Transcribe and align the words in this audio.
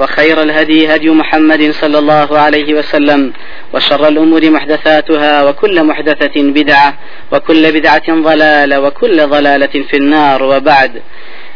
وخير 0.00 0.42
الهدي 0.42 0.94
هدي 0.94 1.10
محمد 1.10 1.70
صلى 1.70 1.98
الله 1.98 2.38
عليه 2.38 2.74
وسلم 2.74 3.32
وشر 3.74 4.08
الأمور 4.08 4.50
محدثاتها 4.50 5.44
وكل 5.44 5.84
محدثة 5.84 6.36
بدعة 6.36 6.94
وكل 7.32 7.72
بدعة 7.72 8.08
ضلالة 8.10 8.80
وكل 8.80 9.26
ضلالة 9.26 9.74
في 9.88 9.96
النار 9.96 10.42
وبعد. 10.42 11.02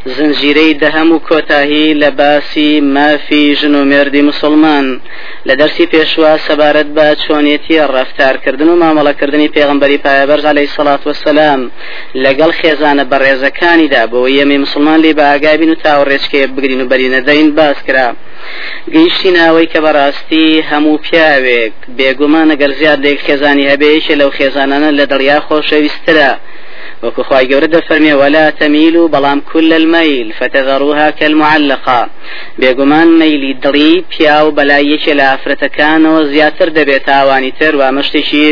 زنجیرەی 0.06 0.74
دەهەم 0.82 1.12
و 1.12 1.18
کۆتاهی 1.18 1.94
لە 2.02 2.10
باسی 2.20 2.80
مافی 2.80 3.56
ژن 3.56 3.74
و 3.74 3.84
مردی 3.84 4.22
مسلمان. 4.22 5.00
لە 5.48 5.54
دەرسی 5.60 5.86
پێشوا 5.92 6.32
سەبارەت 6.46 6.88
بە 6.96 7.06
چۆنیەتی 7.24 7.76
ڕفتارکردن 7.95 8.68
و 8.68 8.80
مامەڵەکردنی 8.82 9.52
پێغمبەری 9.56 10.02
پایەبەرز 10.04 10.45
عليه 10.52 10.68
سڵات 10.76 11.06
وسلام 11.06 11.70
لەگەڵ 12.24 12.50
خێزانە 12.60 13.04
بەڕێزەکانیدا 13.10 14.02
بۆ 14.12 14.20
یەمی 14.38 14.59
مسلمان 14.64 15.00
لێ 15.04 15.12
بە 15.18 15.24
ئاگابین 15.30 15.70
و 15.70 15.80
تاوڕێچکێ 15.84 16.42
بگرین 16.54 16.80
و 16.80 16.88
بەرینە 16.90 17.20
دەین 17.28 17.50
باس 17.59 17.78
کرا. 17.86 18.09
گەیشتی 18.95 19.30
ناوەی 19.36 19.70
کە 19.73 19.78
بەڕاستی 19.84 20.64
هەموو 20.70 21.02
پیاوێک 21.04 21.73
بێگومان 21.98 22.48
ئەگەر 22.52 22.73
زیاد 22.78 22.98
لێک 23.04 23.20
خێزانی 23.26 23.70
هەبێیشە 23.73 24.14
لەو 24.20 24.30
خێزانانە 24.38 24.90
لە 24.98 25.04
دڵیا 25.12 25.38
خۆشەویسترە. 25.46 26.32
خی 27.28 27.44
گەورە 27.50 27.68
دەفەرمێ 27.76 28.14
ولا 28.22 28.50
تميل 28.50 28.96
بەڵام 29.14 29.40
كل 29.52 29.72
الميل 29.72 30.32
فتذروها 30.38 31.10
كالمعلقة. 31.10 32.01
بێگومان 32.60 33.09
مەیلی 33.20 33.52
دڵی 33.65 33.95
پیا 34.12 34.38
و 34.46 34.54
بەلایەکێ 34.59 35.12
لە 35.18 35.24
ئافرەتەکانەوە 35.30 36.20
زیاتر 36.32 36.68
دەبێت 36.79 37.04
تاوانی 37.06 37.52
تر 37.59 37.74
و 37.76 37.82
مشتێکی 37.96 38.48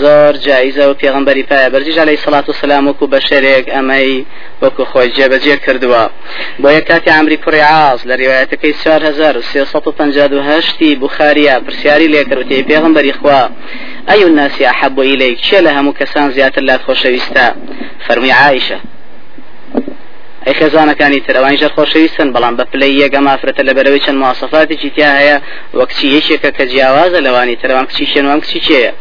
زۆر 0.00 0.34
جایزە 0.46 0.84
و 0.88 0.94
پێغمبەری 0.94 1.44
پایە 1.50 1.98
عليه 1.98 2.16
سڵات 2.16 2.48
و 2.48 2.52
سلام 2.52 2.88
وەکو 2.88 3.06
بە 3.12 3.20
شەرێک 3.28 3.66
ئەمەی 3.74 4.24
وەکو 4.62 4.84
خۆی 4.90 5.12
جێبەجێ 5.16 5.56
کردووە 5.64 6.04
بۆ 6.62 6.68
یە 6.76 6.82
کاتی 6.88 7.10
ئەمری 7.10 7.38
کوڕی 7.44 7.62
عاز 7.72 8.00
لە 8.08 8.14
ڕێوایەتەکەی 8.20 8.74
1950 8.86 10.94
بخاریە 11.02 11.54
پرسیاری 11.66 12.08
لێکردوتی 12.08 12.66
پێغمبەری 12.70 13.12
خوا. 13.18 13.42
ئەی 14.08 14.22
الناسی 14.24 14.66
أحب 14.66 15.00
إليك؟ 15.00 15.38
هەموو 15.54 15.94
کەسان 16.00 16.30
زیاتر 16.36 16.62
لات 16.62 16.80
خۆشەویستە 16.86 17.44
فەرمی 18.06 18.32
عایشە 18.40 18.78
ئەی 20.46 20.54
خێزانەکانی 20.60 21.20
تر 21.26 21.34
ئەوان 21.38 21.56
ژەر 21.60 21.72
خۆشەویستن 21.76 22.28
بەڵام 22.34 22.54
بە 22.58 22.64
پلەی 22.72 22.94
یەگە 23.02 23.20
مافرەتە 23.26 23.62
لە 23.68 23.72
بەرەوەی 23.76 24.04
چەند 24.04 24.18
مواسەفاتێکی 24.22 24.90
تیا 24.94 25.10
هەیە 25.20 25.36
وەکچی 25.78 26.06
یەکێکە 26.16 26.50
کە 26.56 26.64
جیاوازە 26.70 27.18
لەوانی 27.26 27.56
ترەوان 27.62 27.86
کچی 27.90 28.06
شێنوان 28.12 28.40
کچی 28.44 28.60
چێە 28.66 28.92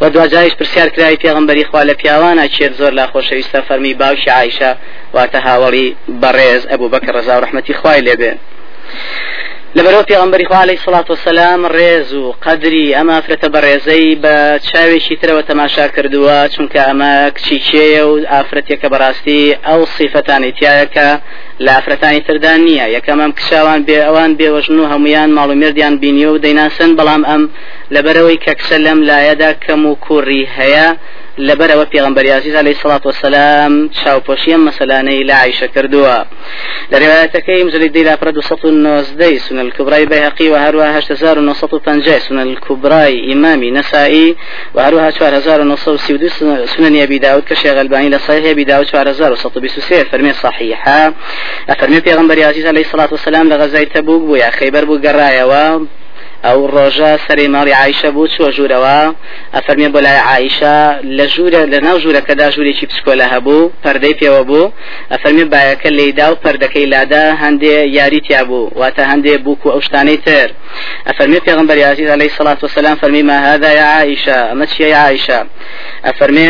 و 0.00 0.10
دوجایش 0.10 0.54
پرسیار 0.58 0.88
کرای 0.94 1.16
پێغمبەری 1.22 1.64
خوا 1.68 1.82
لە 1.88 1.94
پیاوانە 2.00 2.44
چێت 2.54 2.72
زۆر 2.80 2.92
لا 2.98 3.06
خۆشەویستە 3.12 3.58
فەرمی 3.68 3.94
باوشی 4.00 4.30
عیشە 4.40 4.70
واتە 5.14 5.38
هاوڵی 5.46 5.88
بەڕێز 6.22 6.62
ئەبوو 6.70 6.92
بەکە 6.94 7.10
ڕزا 7.16 7.34
و 7.36 7.42
ڕحمەتی 7.44 7.74
خوای 7.80 8.00
لێبێ 8.06 8.32
لەبەرەوە 9.76 10.04
پێغمبەری 10.10 10.46
خوا 10.48 10.60
عليه 10.64 10.78
سڵات 10.86 11.10
وسلام 11.10 11.68
ڕێز 11.76 12.12
و 12.12 12.34
قدری 12.44 12.94
ئەمە 12.96 13.12
ئافرەتە 13.16 13.48
بەڕێزەی 13.54 14.18
بە 14.22 14.36
چاوێکی 14.68 15.18
ترەوە 15.20 15.42
تەماشا 15.50 15.86
کردووە 15.96 16.38
چونکە 16.54 16.80
ئەمە 16.88 17.12
کچیکێە 17.36 18.02
و 18.10 18.12
ئافرەتێکە 18.32 18.88
بەڕاستی 18.92 19.42
ئەو 19.66 19.80
سیفەتانی 19.96 20.52
تایەکە 20.58 21.08
لە 21.64 21.70
ئافرەتانی 21.76 22.24
تردان 22.26 22.60
نییە 22.68 22.86
یەکەم 22.96 23.18
ئەم 23.22 23.32
کشاوان 23.38 23.80
بێ 23.86 23.98
ئەوان 24.06 24.30
بێوەژن 24.38 24.78
و 24.80 24.90
هەمویان 24.92 25.30
ماڵ 25.36 25.48
و 25.50 25.58
مردیان 25.62 25.94
بینیە 26.02 26.28
و 26.30 26.40
دەیناسن 26.44 26.90
بەڵام 26.98 27.22
ئەم 27.30 27.42
لەبەرەوەی 27.94 28.42
کە 28.44 28.52
کسە 28.58 28.76
لەم 28.86 28.98
لایەدا 29.08 29.50
کەم 29.64 29.82
و 29.86 29.98
کوڕی 30.04 30.44
هەیە. 30.56 30.88
لەبەرەوە 31.38 31.84
پێغمبەر 31.92 32.26
عزیز 32.26 32.54
عليه 32.54 32.74
الصلاة 32.76 33.00
والسلام 33.04 33.88
چاوپۆشی 33.88 34.52
ئەم 34.54 34.62
مەسەلانەی 34.68 35.26
لە 35.28 35.34
عیشە 35.44 35.68
کردووە. 35.74 36.18
لە 36.92 36.96
ڕێوایەتەکەی 37.02 37.64
مجلدی 37.64 38.02
لا 38.02 38.16
فرد 38.16 38.36
وسط 38.36 38.64
النوزدەی 38.64 39.38
سنن 39.38 39.58
الكبرى 39.58 40.06
بيهقي 40.06 40.48
وهروها 40.48 41.00
8950 41.00 42.18
سنن 42.18 42.38
الكبرى 42.38 43.32
إمامي 43.32 43.70
نسائي 43.70 44.36
وهروها 44.74 45.10
4932 45.10 46.66
سنن 46.66 47.02
أبي 47.02 47.18
داود 47.18 47.42
كشيخ 47.42 47.76
الباني 47.78 48.08
لصحيح 48.08 48.44
أبي 48.50 48.64
داود 48.64 48.86
4123 48.86 50.04
فرمي 50.04 50.32
صحيحة 50.32 51.14
فرمي 51.78 52.00
پیغمبر 52.00 52.42
عزيز 52.42 52.66
عليه 52.66 52.80
الصلاة 52.80 53.08
والسلام 53.12 53.48
لغزاي 53.48 53.84
تبوك 53.84 54.22
بو 54.22 54.36
يا 54.36 54.50
خيبر 54.50 54.84
بو 54.84 54.96
قرايا 54.96 55.86
ئەو 56.46 56.58
ڕۆژە 56.74 57.10
سەری 57.26 57.48
ماڵی 57.54 57.74
عیشە 57.82 58.10
بوو 58.14 58.32
چوە 58.34 58.48
ژوورەوە؟ 58.56 58.98
ئەفەرمێ 59.56 59.88
بۆ 59.94 60.00
لای 60.06 60.20
عیشە 60.30 60.76
لە 61.16 61.24
ژوورە 61.34 61.62
لە 61.72 61.78
ناو 61.86 61.96
ژوورەکەدا 62.02 62.46
ژوورێکی 62.54 62.88
پسکۆلە 62.90 63.26
هەبوو 63.32 63.70
پەردەی 63.84 64.14
پێوە 64.20 64.42
بوو. 64.48 64.72
ئەفەرمێ 65.12 65.44
باەکە 65.52 65.90
لێدا 65.98 66.26
و 66.30 66.40
پەردەکەی 66.44 66.86
لادا 66.94 67.24
هەندێ 67.42 67.76
یاری 67.98 68.20
تیا 68.26 68.42
بوو 68.48 68.70
واتە 68.80 69.02
هەندێ 69.10 69.34
بووک 69.44 69.62
و 69.66 69.72
ئەو 69.74 69.80
شتانەی 69.86 70.18
تر. 70.26 70.48
ئەفەرمێ 71.08 71.38
پێغمبەر 71.46 71.78
عزیز 71.92 72.08
عليه 72.16 72.30
الصلاة 72.32 72.60
والسلام 72.64 72.96
فەرمی 73.02 73.22
ما 73.30 73.38
هذا 73.48 73.70
يا 73.80 73.86
عائشة 73.96 74.38
أما 74.52 74.66
يا 74.80 74.96
عائشة 74.96 75.38
أفرمي 76.10 76.48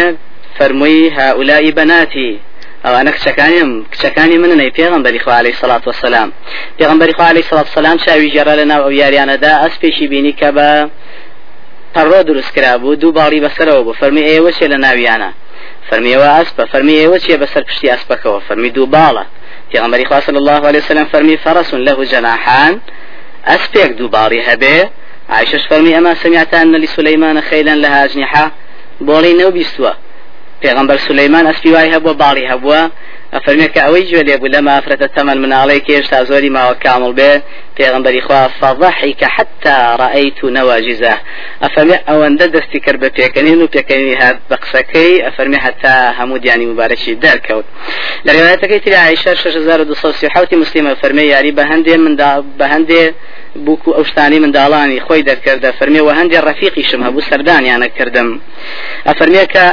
فرمي 0.59 1.11
هؤلاء 1.11 1.71
بناتي 1.71 2.39
ئەوانە 2.85 3.11
کچەکانیم 3.17 3.71
کچەکانی 3.93 4.39
مننەی 4.43 4.71
پێغمبەری 4.79 5.21
خوا 5.25 5.35
عليه 5.41 5.55
سڵات 5.63 5.83
وسلام 5.89 6.29
پێغمبەری 6.79 7.15
خوا 7.17 7.27
عليه 7.33 7.45
سڵات 7.51 7.69
سلام 7.79 7.97
چاوی 8.05 8.31
جێرا 8.35 8.55
لە 8.61 8.65
ناو 8.73 8.83
ئەو 8.85 8.93
یاریانەدا 9.03 9.53
ئەس 9.63 9.75
پێشی 9.83 10.07
بینی 10.13 10.35
کە 10.41 10.49
بە 10.57 10.69
پەڕۆ 11.95 12.21
دروستکرا 12.29 12.79
بوو 12.83 12.95
دوو 13.03 13.13
باڵی 13.19 13.41
بەسەرەوە 13.45 13.83
بوو 13.85 13.99
فەرمی 14.01 14.25
ئێوە 14.31 14.51
چێ 14.57 14.67
لە 14.73 14.79
ناویانە؟ 14.85 15.31
فەرمیەوە 15.89 16.29
ئەسپە 16.37 16.65
فەرمی 16.73 16.97
ئێوە 17.01 17.19
چیە 17.25 17.37
بەسەر 17.43 17.63
پشتی 17.69 17.89
ئەسپەکەوە؟ 17.93 18.39
فەرمی 18.49 18.71
دوو 18.77 18.93
باڵە. 18.95 19.25
پێغمبەری 19.73 20.05
خوا 20.09 20.21
صلی 20.27 20.41
الله 20.43 20.61
عليه 20.69 20.81
وسلم 20.85 21.07
فەرمی 21.13 21.37
فەرس 21.45 21.71
له 21.87 22.05
جناحان 22.13 22.75
ئەسپێک 23.51 23.91
دوو 23.99 24.09
باڵی 24.17 24.41
هەبێ. 24.49 24.79
عائشة 25.33 25.59
فرمي 25.59 25.99
أما 25.99 26.15
سمعت 26.15 26.55
أن 26.55 26.77
لسليمان 26.77 27.41
خيلا 27.41 27.75
لها 27.75 28.05
أجنحة 28.05 28.51
بولي 29.01 29.33
نو 29.33 29.51
بيستوى 29.51 29.95
پێغمبەر 30.65 30.99
سلەیمان 31.07 31.45
ئەسپی 31.49 31.71
وای 31.75 31.93
هەبووە 31.95 32.15
باڵی 32.23 32.45
هەبووە. 32.53 32.81
ئەفەرمێ 33.35 33.69
کە 33.75 33.81
ئەوەی 33.85 34.05
گوێ 34.11 34.23
لێبوو 34.29 34.53
لەمە 34.55 34.71
ئافرەتە 34.77 35.09
تەمەن 35.17 35.39
مناڵی 35.45 35.81
کێشتا 35.87 36.19
زۆری 36.31 36.51
ماوە 36.57 36.75
کامل 36.85 37.13
بێ. 37.19 37.33
پێغمبەری 37.79 38.21
خوا 38.27 38.49
فضحك 38.61 39.25
حتى 39.37 39.77
رأيت 40.05 40.45
نواجزه. 40.45 41.15
ئەفەرمێ 41.63 41.97
ئەوەندە 42.09 42.47
دەستی 42.55 42.81
کرد 42.85 42.99
بە 43.03 43.09
پێکەنین 43.19 43.59
و 43.63 43.67
پێکەنی 43.75 44.15
هات 44.21 44.39
بە 44.51 44.57
قسەکەی 44.63 45.23
ئەفەرمێ 45.27 45.59
حتا 45.65 45.95
هەموو 46.19 46.39
دیانی 46.45 46.67
مبارەکی 46.73 47.13
دەرکەوت. 47.25 47.67
لە 48.27 48.31
ڕێوایەتەکەی 48.37 48.81
تری 48.85 48.97
عیشە 49.09 49.33
6230 49.35 50.57
مسلمە 50.63 50.93
فەرمێ 51.03 51.25
یاری 51.35 51.53
بە 51.59 51.65
هەندێ 51.71 51.97
من 52.05 52.15
بە 52.59 52.67
هەندێ 52.73 53.03
بووکو 53.65 53.91
ئەو 53.97 54.05
شتانی 54.11 54.39
منداڵانی 54.45 55.01
خۆی 55.07 55.23
دەرکردە 55.29 55.71
فەرمێ 55.79 56.01
و 56.07 56.11
هەندێ 56.19 56.39
ڕەفیقیشم 56.47 57.01
هەبوو 57.07 57.23
سەردانیانە 57.31 57.89
کردم. 57.97 58.29
ئەفەرمێ 59.09 59.45
کە 59.55 59.67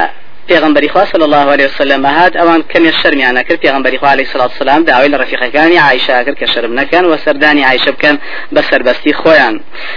پێغمبەری 0.50 0.88
خوا 0.92 1.04
صلی 1.12 1.24
الله 1.28 1.46
عليه 1.54 1.66
وسلم 1.66 2.06
هات 2.06 2.32
ئەوان 2.36 2.60
کەمێ 2.72 2.92
شەرمیان 3.02 3.34
نەکرد 3.38 3.60
پێغمبەری 3.64 3.98
خوا 4.00 4.08
عليه 4.08 4.26
الصلاة 4.26 4.48
والسلام 4.52 4.84
داوای 4.84 5.08
لە 5.08 5.16
ڕفیقەکانی 5.22 5.78
عایشە 5.86 6.24
کرد 6.26 6.36
کە 6.40 6.46
شەرم 6.52 6.72
نەکەن 6.80 7.04
و 7.04 7.16
سەردانی 7.16 7.62
عایشە 7.68 7.90
بکەن 7.96 8.16
بە 8.54 8.60
سەربەستی 8.70 9.12
خۆیان 9.20 9.54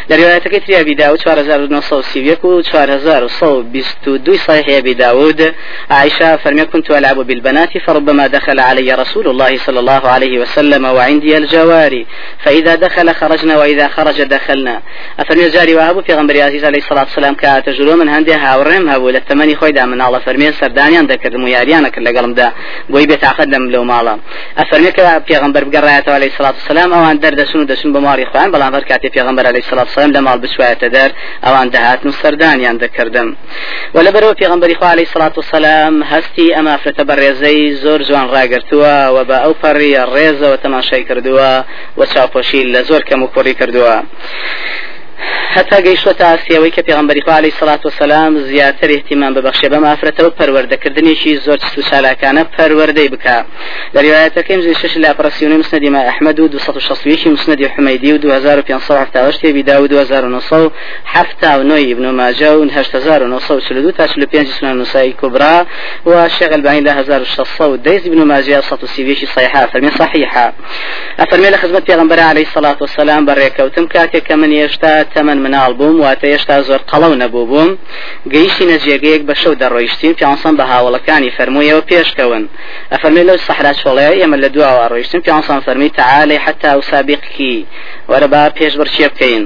لە 0.09 0.13
روایەتەکەی 0.19 0.59
تری 0.65 0.75
أبي 0.81 0.95
داود 0.95 1.19
4931 1.19 2.45
و 2.45 2.61
4122 2.61 4.37
صحيح 4.37 4.77
أبي 4.77 4.93
داود 4.93 5.53
عائشة 5.91 6.37
فرمي 6.37 6.65
كنت 6.65 6.91
ألعب 6.91 7.17
بالبنات 7.17 7.77
فربما 7.77 8.27
دخل 8.27 8.59
علي 8.59 8.91
رسول 8.91 9.27
الله 9.27 9.57
صلى 9.57 9.79
الله 9.79 10.07
عليه 10.09 10.39
وسلم 10.39 10.85
وعندي 10.85 11.37
الجواري 11.37 12.05
فإذا 12.43 12.75
دخل 12.75 13.13
خرجنا 13.13 13.57
وإذا 13.57 13.87
خرج 13.87 14.21
دخلنا. 14.21 14.81
أفرمي 15.19 15.49
جاري 15.49 15.75
وهبو 15.75 16.01
في 16.01 16.13
غنبري 16.13 16.41
عزيز 16.41 16.65
عليه 16.65 16.77
الصلاة 16.77 17.03
والسلام 17.03 17.33
كاتجلو 17.33 17.95
من 17.95 18.09
هندي 18.09 18.33
هاورم 18.33 18.89
هبو 18.89 19.09
للتمني 19.09 19.55
خويدا 19.55 19.85
من 19.85 20.01
الله 20.01 20.19
فرمي 20.19 20.42
فەرمێ 20.43 20.59
سەردانیان 20.61 21.05
دەکردم 21.11 21.41
و 21.43 21.47
یاریانە 21.55 21.89
کرد 21.93 22.05
لەگەڵمدا 22.07 22.47
بۆی 22.91 23.05
بێت 23.09 23.23
عقد 23.31 23.47
لەم 23.53 23.65
لەو 23.73 23.83
ماڵە. 23.91 24.15
ئەفەرمێ 24.59 24.91
کە 24.97 25.03
پێغمبەر 25.29 25.63
بگەڕایەتەوە 25.67 26.15
عەلەیهی 26.17 26.35
سڵات 26.37 26.55
وسلام 26.59 26.89
ئەوان 26.95 27.17
دەردەچون 27.23 27.59
و 27.61 27.67
دەچون 27.71 27.91
بە 27.95 27.99
ماڵی 28.05 28.25
خۆیان 28.31 28.49
بەڵام 28.53 28.73
هەر 28.77 28.85
کاتێ 28.89 29.09
پێغمبەر 29.15 29.45
عەلەیهی 29.49 29.67
سڵات 29.71 29.87
وسلام 29.89 30.11
لە 30.15 30.21
ماڵ 30.27 30.37
بچوایەتە 30.43 30.87
دەر 30.95 31.09
ئەوان 31.45 31.67
دەهاتن 31.73 32.07
و 32.09 32.17
سەردانیان 32.21 32.77
دەکردم 32.83 33.27
و 33.95 33.97
لەبەرەوە 34.05 34.39
پێغمبەری 34.41 34.75
خوا 34.79 34.87
عەلەیهی 34.93 35.11
سڵات 35.13 35.33
وسلام 35.37 35.93
هەستی 36.11 36.47
ئەم 36.55 36.65
ئافرەتە 36.71 37.03
بەڕێزەی 37.09 37.61
زۆر 37.83 37.99
جوان 38.07 38.27
ڕاگرتووە 38.33 38.95
و 39.15 39.17
بە 39.29 39.37
ئەو 39.43 39.53
پەڕیە 39.61 40.03
ڕێزەوە 40.15 40.57
تەماشای 40.63 41.03
کردووە 41.09 41.51
و 41.97 42.01
چاوپۆشی 42.13 42.61
لە 42.73 42.81
زۆر 42.89 43.01
کەم 43.09 43.19
و 43.23 43.31
کوڕی 43.33 43.53
کردووە. 43.59 43.95
هەتا 45.55 45.77
گەیشتە 45.85 46.23
ئاسیەوەی 46.29 46.71
کە 46.75 46.81
پێغمبەری 46.87 47.21
علیه 47.27 47.53
الصلاة 47.53 47.81
والسلام 47.85 48.39
زیاتر 48.39 48.89
اهتمام 48.91 49.33
ببەخشێ 49.35 49.67
بەم 49.73 49.83
ئافرەتەوە 49.89 50.31
پەروەردەکردنیشی 50.39 51.39
زۆر 51.45 51.57
چست 51.63 51.77
و 51.77 51.81
چالاکانە 51.89 52.43
پەروەردەی 52.55 53.09
بکە. 53.13 53.37
لە 53.95 53.99
ریواەتەکەم 54.05 54.59
زی 54.65 54.75
شش 54.81 54.97
لا 54.97 55.13
پرسیونی 55.13 55.57
مسندی 55.57 55.89
ما 55.89 56.01
ئەحمد 56.09 56.39
و 56.39 56.47
260 56.47 57.27
مسندی 57.27 57.65
حمیدی 57.65 58.13
و 58.13 58.17
2578 58.17 59.45
ابی 59.45 59.63
داود 59.63 59.93
و 59.93 60.03
2979 60.03 61.91
ابن 61.91 62.09
ماجه 62.09 62.51
و 62.51 62.65
8942 62.65 63.91
تا 63.91 64.07
45 64.07 64.47
سنن 64.47 64.81
نسائی 64.81 65.13
کبرى 65.21 65.65
والشيخ 66.05 66.51
الباني 66.51 66.81
له 66.81 66.91
1600 66.91 67.77
ديز 67.77 68.07
ابن 68.07 68.23
ماجه 68.23 68.61
130 68.61 69.15
صحيحه 69.35 69.65
فرمي 69.65 69.91
صحيحه 69.91 70.53
ئەفەرمی 71.19 71.49
لە 71.49 71.58
خزمەت 71.58 71.79
پێغمبەر 71.79 72.19
عليه 72.19 72.41
الصلاة 72.41 72.77
والسلام 72.81 73.25
بەڕێکەوتم 73.25 73.87
کاتێک 73.87 74.31
من 74.31 74.51
هێشتا 74.51 75.03
تەمەن 75.15 75.37
مناڵ 75.45 75.71
بووم 75.79 75.95
واتە 76.03 76.25
هێشتا 76.33 76.55
زۆر 76.69 76.81
قەڵەو 76.91 77.13
نەبوو 77.21 77.45
بووم. 77.51 77.69
گەیشتی 78.33 78.65
نەجێگەیەک 78.71 79.23
بە 79.29 79.33
شەو 79.41 79.53
دەڕۆیشتین 79.61 80.13
پیانسان 80.19 80.53
بە 80.59 80.65
هاوڵەکانی 80.71 81.33
فەرموویەوە 81.37 81.83
پێشکەون. 81.89 82.43
ئەفەرمی 82.93 83.23
لەو 83.29 83.37
سەحرا 83.47 83.73
چۆڵەیە 83.81 84.13
ئێمە 84.19 84.37
لە 84.43 84.49
دواوە 84.55 84.85
ڕۆیشتن 84.91 85.21
پیانسان 85.25 85.59
فەرمی 85.65 85.89
تعالي 85.99 86.37
حتى 86.45 86.77
أسابقك 86.77 87.65
وەرە 88.09 88.27
با 88.33 88.43
پێش 88.57 88.73
بڕچێ 88.79 89.07
بکەین. 89.11 89.43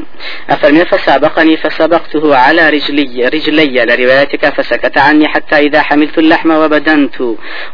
ئەفەرمی 0.49 0.85
فسابقني 0.85 1.57
فسبقته 1.57 2.35
على 2.35 2.69
رجلي 2.69 3.25
رجلي 3.25 3.85
لە 3.85 4.01
ڕوایەتێک 4.01 4.49
فسكت 4.55 4.97
عني 4.97 5.27
حتى 5.27 5.55
إذا 5.55 5.81
حملت 5.81 6.17
اللحم 6.17 6.51
وبدنت 6.51 7.17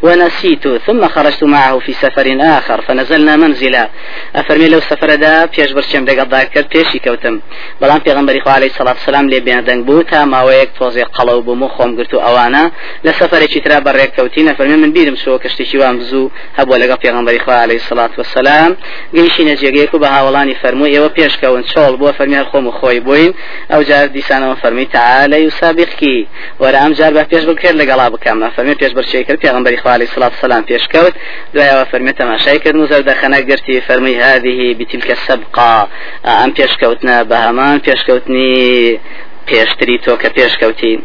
ونسيت 0.03 0.67
ثم 0.85 1.07
خرجت 1.07 1.43
معه 1.43 1.79
في 1.79 1.93
سفر 1.93 2.37
آخر 2.41 2.81
فنزلنا 2.81 3.35
منزلا. 3.35 3.89
ئەفەرمی 4.35 4.67
لەو 4.67 4.79
سەفەردا 4.79 5.45
پێشبڕکێم 5.45 6.05
لەگەڵدا 6.05 6.29
کرد 6.33 6.65
پێشی 6.71 6.99
کەوتم 6.99 7.41
بەڵام 7.81 7.99
پێغمبەری 7.99 8.41
خوا 8.43 8.53
عليه 8.53 8.71
الصلاة 8.79 8.97
والسلام 9.05 9.29
لێ 9.29 9.39
بێنەدەنگ 9.45 9.81
بوو 9.87 10.03
تا 10.03 10.25
ماوەیەک 10.25 10.69
تۆزێ 10.79 11.05
قەڵەو 11.15 11.39
بووم 11.45 11.63
و 11.63 11.67
خۆم 11.75 11.91
گرت 11.97 12.13
و 12.13 12.19
ئەوانە. 12.25 12.63
لە 13.05 13.11
سەفرێکی 13.19 13.59
ترا 13.63 13.79
بەڕێککەوتی 13.85 14.41
نەفەرمی 14.49 14.77
من 14.83 14.91
بیرم 14.91 15.15
شۆ 15.15 15.33
کە 15.43 15.47
شتێکی 15.53 15.77
وام 15.81 15.97
بزوو. 15.99 16.31
هەبووە 16.57 16.77
لەگەڵ 16.81 16.97
پێغمبەری 17.05 17.39
خوا 17.45 17.55
عليه 17.65 17.79
الصلاة 17.89 18.19
والسلام 18.19 18.71
گەیشی 19.15 19.43
نەجێگەیەک 19.49 19.93
و 19.93 19.99
بە 20.03 20.07
هاوڵانی 20.15 20.55
فەرمووی 20.61 20.93
ئێوە 20.95 21.09
پێشکەون. 21.17 21.63
چۆڵ 21.71 21.93
بووە 21.99 22.11
فەرمیار 22.17 22.45
خۆم 22.51 22.65
و 22.67 22.71
خۆی 22.79 22.99
بووین. 23.05 23.33
ئەو 23.71 23.81
جار 23.89 24.07
دیسانەوە 24.15 24.55
فەرمی 24.63 24.85
تعالي 24.85 25.45
أسابقك 25.47 26.27
وەرە 26.61 26.77
ئەم 26.83 26.93
جار 26.97 27.11
بە 27.17 27.23
پێش 27.31 27.43
بکرد 27.49 27.75
لەگەڵا 27.81 28.07
بکەم. 28.13 28.37
فەرمی 28.55 28.75
پێش 28.81 28.91
بەرچەی 28.97 29.23
کرد. 29.27 29.39
پێغمبەری 29.45 29.77
خوا 29.81 29.91
عليه 29.93 30.09
سڵات 30.15 30.33
سلام 30.41 30.63
پێشکەوت 30.69 31.13
دوایەوە 31.53 31.85
فەرمی 31.91 32.13
تەماشای 32.19 32.59
کرد. 32.63 32.75
و 32.75 32.87
زەردەخەنە 32.91 33.39
گرتی 33.49 33.81
فەرمی 33.87 34.15
هذه 34.25 34.73
بتلك 34.79 35.09
السبقة 35.17 35.87
ئەم 36.25 36.51
پێشکەوتنە 36.57 37.15
بە 37.29 37.37
هەمان 37.63 37.79
پێشکەوتنی 37.87 38.99
پێشتری 39.47 39.97
تۆ 40.05 40.13
کە 40.21 40.29
پێشکەوتی. 40.37 40.95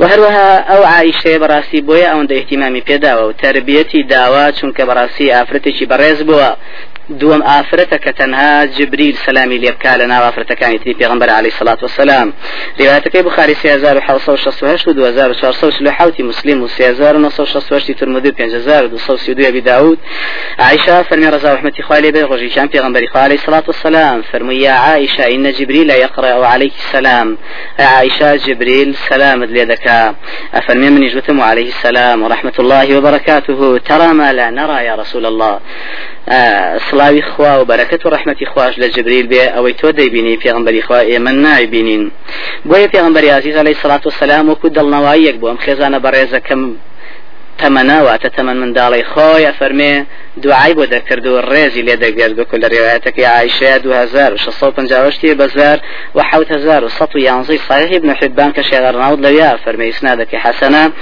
و 0.00 0.02
هەروەها 0.10 0.50
ئەو 0.70 0.82
عیشەیە 0.94 1.38
بەڕاستی 1.42 1.84
بۆیە 1.88 2.08
ئەوەندە 2.10 2.34
احتیمامی 2.36 2.82
پێداوە 2.88 3.24
و 3.26 3.36
تربیەتی 3.42 4.02
داوا 4.12 4.46
چونکە 4.58 4.82
بەڕاستی 4.88 5.32
ئافرەتێکی 5.34 5.88
بەڕێز 5.90 6.20
بووە. 6.28 6.50
دوم 7.10 7.40
ئافرەتە 7.42 7.98
کە 8.04 8.12
تەنها 8.18 8.66
جبریل 8.66 9.16
سەلامی 9.26 9.58
لێ 9.62 9.70
بکا 9.70 9.96
لە 10.00 10.06
ناو 10.12 10.22
ئافرەتەکانی 10.30 10.78
تری 10.82 10.94
پێغمبەر 11.00 11.28
علی 11.28 11.50
سڵات 11.50 11.82
وسلام 11.82 12.32
ریواتەکەی 12.78 13.22
بخاری 13.28 13.54
3668 13.54 14.88
و 14.88 14.92
2437 14.92 16.22
مسلم 16.22 16.62
و 16.62 16.68
3968 16.68 17.94
ترمذی 17.94 18.32
5232 18.32 19.46
ابي 19.46 19.60
داود 19.60 19.98
عائشة 20.58 21.02
فرمي 21.02 21.26
رضا 21.26 21.54
رحمتي 21.54 21.82
خوالي 21.82 22.12
بي 22.12 22.22
غجي 22.22 22.48
كان 22.48 22.68
پیغمبر 22.68 23.06
خوالي 23.06 23.34
الصلاة 23.34 23.62
والسلام. 23.66 24.22
فرمي 24.22 24.54
يا 24.54 24.70
عائشة 24.70 25.26
إن 25.34 25.52
جبريل 25.52 25.90
يقرأ 25.90 26.46
عليك 26.46 26.72
السلام. 26.78 27.38
عائشة 27.78 28.36
جبريل 28.36 28.94
سلام 28.94 29.44
ليدك 29.44 30.14
أفرمي 30.54 30.90
من 30.90 31.02
يجوتم 31.02 31.40
عليه 31.40 31.68
السلام 31.68 32.22
ورحمة 32.22 32.52
الله 32.58 32.96
وبركاته. 32.96 33.78
ترى 33.78 34.12
ما 34.12 34.32
لا 34.32 34.50
نرى 34.50 34.84
يا 34.84 34.94
رسول 34.94 35.26
الله. 35.26 35.60
سڵاوی 36.26 37.22
خوا 37.22 37.60
و 37.60 37.64
بەرەکەت 37.70 38.02
و 38.06 38.10
ڕحمەتی 38.14 38.46
خوش 38.52 38.74
لە 38.82 38.86
جبریل 38.94 39.26
بێ 39.32 39.42
ئەوەی 39.54 39.74
تۆ 39.80 39.88
دەیبینی 39.98 40.36
پێغمبەری 40.42 40.82
خوا 40.86 41.00
ئێمە 41.10 41.32
نایبینین. 41.44 42.04
بۆیە 42.68 42.88
پێغمبەری 42.94 43.34
عزیز 43.38 43.54
عەلەیهی 43.60 43.80
سەڵات 43.82 44.02
وسەلام 44.06 44.44
وەکو 44.50 44.68
دڵنەواییەک 44.76 45.36
بۆ 45.40 45.46
ئەم 45.50 45.58
خێزانە 45.64 45.98
بەڕێزەکەم 46.04 46.62
تەمەناواتە 47.62 48.28
تەمەەن 48.36 48.58
منداڵی 48.62 49.04
خۆی 49.12 49.46
ئەفەرمێ 49.48 49.94
دوعای 50.42 50.74
بۆ 50.74 50.84
دەکرد 50.94 51.26
و 51.26 51.42
ڕێزی 51.50 51.82
لێ 51.88 51.96
دەگەرد 52.04 52.34
بکو 52.38 52.56
لە 52.56 52.68
ڕێوایەتەکەی 52.72 53.26
عیشەیە 53.36 53.78
2650 53.84 55.34
بەزار 55.34 55.78
و 56.14 56.20
1911 56.22 57.58
صحيح 57.68 57.90
ابن 57.96 58.10
حبان 58.14 58.52
كشيغرناود 58.52 59.26
لويا 59.26 59.56
فرمي 59.64 59.88
اسنادك 59.88 60.36
حسنا 60.36 60.92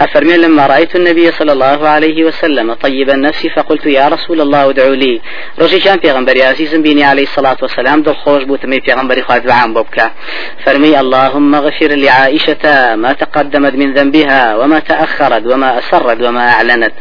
أفرمي 0.00 0.36
لما 0.36 0.66
رأيت 0.66 0.96
النبي 0.96 1.32
صلى 1.32 1.52
الله 1.52 1.88
عليه 1.88 2.24
وسلم 2.24 2.74
طيب 2.74 3.10
النفس 3.10 3.46
فقلت 3.46 3.86
يا 3.86 4.08
رسول 4.08 4.40
الله 4.40 4.70
ادعو 4.70 4.94
لي. 4.94 5.20
رجي 5.58 5.80
كان 5.80 5.98
پیغمبر 5.98 6.42
عزيز 6.42 6.74
بيني 6.74 7.04
عليه 7.04 7.22
الصلاة 7.22 7.56
والسلام 7.62 8.02
دل 8.02 8.14
خوش 8.14 8.42
بوتمي 8.44 8.80
پیغمبر 8.80 9.22
خواهد 9.22 9.42
دعام 9.46 9.74
ببكى 9.74 10.10
فرمي 10.64 11.00
اللهم 11.00 11.54
اغفر 11.54 11.86
لعائشة 11.86 12.94
ما 12.94 13.12
تقدمت 13.12 13.74
من 13.74 13.94
ذنبها 13.94 14.56
وما 14.56 14.78
تأخرت 14.78 15.46
وما 15.46 15.78
أسرت. 15.78 15.99
وما 16.02 16.48
أعلنت. 16.48 16.92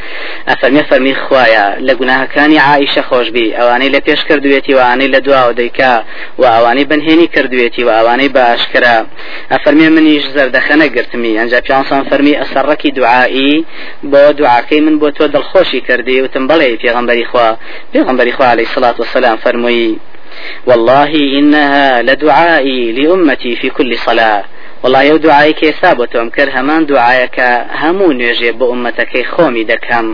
أفرمي 0.47 0.83
فرمي 0.83 1.15
خوايا 1.15 1.77
لە 1.79 1.93
گوناهەکانی 1.93 2.59
عیشە 2.59 3.01
خۆش 3.09 3.29
بی. 3.31 3.53
ئەوانەی 3.57 3.89
لە 3.95 3.99
پێش 4.07 4.21
کردوێتی 4.29 4.73
و 4.73 4.79
ئەوانەی 4.79 5.09
لە 5.15 5.19
دواوە 5.25 5.53
دەیکا 5.61 5.93
و 6.39 6.43
ئەوانەی 6.43 6.85
بنهێنی 6.91 7.27
کردوێتی 7.35 7.83
و 7.83 7.89
ئەوانەی 7.97 8.29
باشکرا 8.29 8.97
ئەفەرمێ 9.51 9.89
منیش 9.95 10.25
زەردەخەنە 10.35 10.87
گرتمی. 10.95 11.37
ئەنج 11.39 11.53
پیانسان 11.55 12.03
فەرمی 12.09 12.39
ئەسەڕەکی 12.41 12.93
دوعایی 12.97 13.65
بۆ 14.11 14.21
دوعاکەی 14.39 14.81
من 14.85 14.95
بۆ 15.01 15.09
تۆ 15.17 15.25
دڵخۆشی 15.35 15.81
کردی 15.87 16.21
وتم 16.21 16.47
بڵێ 16.47 16.69
پێغمبەری 16.83 17.25
خوا. 17.31 17.57
پێغمبەری 17.93 18.31
خوا 18.37 18.45
عليه 18.53 18.67
الصلاة 18.69 18.95
والسلام 18.99 19.37
فەرمووی 19.43 19.97
والله 20.67 21.11
إنها 21.39 22.01
لدعائي 22.01 22.91
لأمتي 22.91 23.55
في 23.55 23.69
كل 23.69 23.97
صلاة. 23.97 24.43
وڵایە 24.83 25.11
و 25.13 25.17
دوعاایی 25.25 25.53
کێسا 25.61 25.91
بۆ 25.99 26.05
تۆم 26.13 26.27
کرد 26.35 26.51
هەمان 26.57 26.81
دوعاەکە 26.91 27.49
هەموو 27.81 28.15
نوێژێ 28.19 28.51
بۆ 28.59 28.65
عومەتەکەی 28.73 29.25
خۆمی 29.33 29.65
دەکەم 29.71 30.07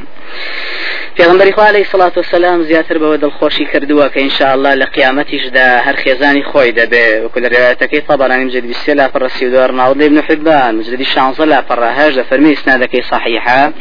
پێغمبەری 1.18 1.52
خوا 1.52 1.64
عليه 1.64 1.80
الصلاة 1.80 2.12
والسلام 2.16 2.64
زیاتر 2.64 2.98
بەوە 2.98 3.22
دڵخۆشی 3.24 3.66
کردووە 3.74 4.10
کە 4.14 4.18
ئینشاءالله 4.18 4.76
لە 4.76 4.86
قیامەتیشدا 4.96 5.68
هەر 5.86 5.96
خێزانی 6.04 6.44
خۆی 6.44 6.72
دەبێ. 6.80 7.08
وەکو 7.24 7.40
لە 7.40 7.50
ڕێوایەتەکەی 7.54 8.02
طبرانی 8.08 8.46
مجد 8.46 8.66
بسێ 8.72 8.90
لا 8.90 9.08
پڕسی 9.14 9.44
و 9.44 9.52
دۆر 9.56 9.72
ناوڵ 9.72 10.02
ابن 10.08 10.22
حبان 10.28 10.76
مجددی 10.76 11.06
شانزە 11.06 11.40
لا 11.40 11.64
پڕەهەش 11.70 12.14
دەفەرمی 12.20 12.58
اسنادەکەی 12.58 13.02
صحيحة 13.12 13.74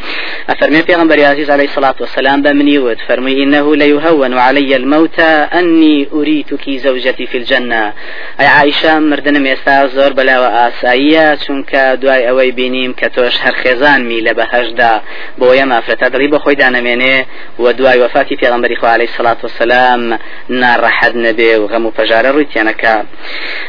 أفرمي 0.48 0.82
پیغمبر 0.82 1.20
عزيز 1.20 1.50
عليه 1.50 1.64
الصلاة 1.64 1.94
والسلام 2.00 2.42
بمني 2.42 2.78
ود 2.78 2.98
فرمي 3.08 3.42
إنه 3.42 3.76
ليهون 3.76 4.38
علي 4.38 4.76
الموت 4.76 5.20
أني 5.20 6.08
أريتك 6.12 6.70
زوجتي 6.70 7.26
في 7.26 7.38
الجنة. 7.38 7.92
أي 8.40 8.46
عائشة 8.46 8.98
مردن 8.98 9.42
ميستا 9.42 9.86
زور 9.86 10.12
بلا 10.12 10.40
وآسائية 10.40 11.34
چونك 11.34 11.76
دواي 12.02 12.28
أوي 12.28 12.50
بينيم 12.50 12.92
كتوش 12.92 13.40
هر 13.40 13.54
خێزان 13.54 14.00
می 14.00 14.20
لە 14.20 14.32
بەهشدا. 14.38 15.02
بۆ 15.40 15.46
یە 15.58 15.64
مافرەتە 15.72 16.06
دڵی 16.12 16.28
بە 16.32 16.38
خۆی 16.44 16.56
دانەمێنێ 16.60 17.23
و 17.58 17.72
دوای 17.72 17.98
وفاتی 18.00 18.36
پێغمبەری 18.36 18.76
خوا 18.80 18.88
عليه 18.88 19.08
الصلاة 19.08 19.36
والسلام 19.42 20.18
ناڕەحەت 20.50 21.14
نەبێ 21.14 21.54
و 21.58 21.68
غەم 21.68 21.86
و 21.86 21.92
پەژارە 21.98 22.30
ڕوویتیانەکە 22.34 23.04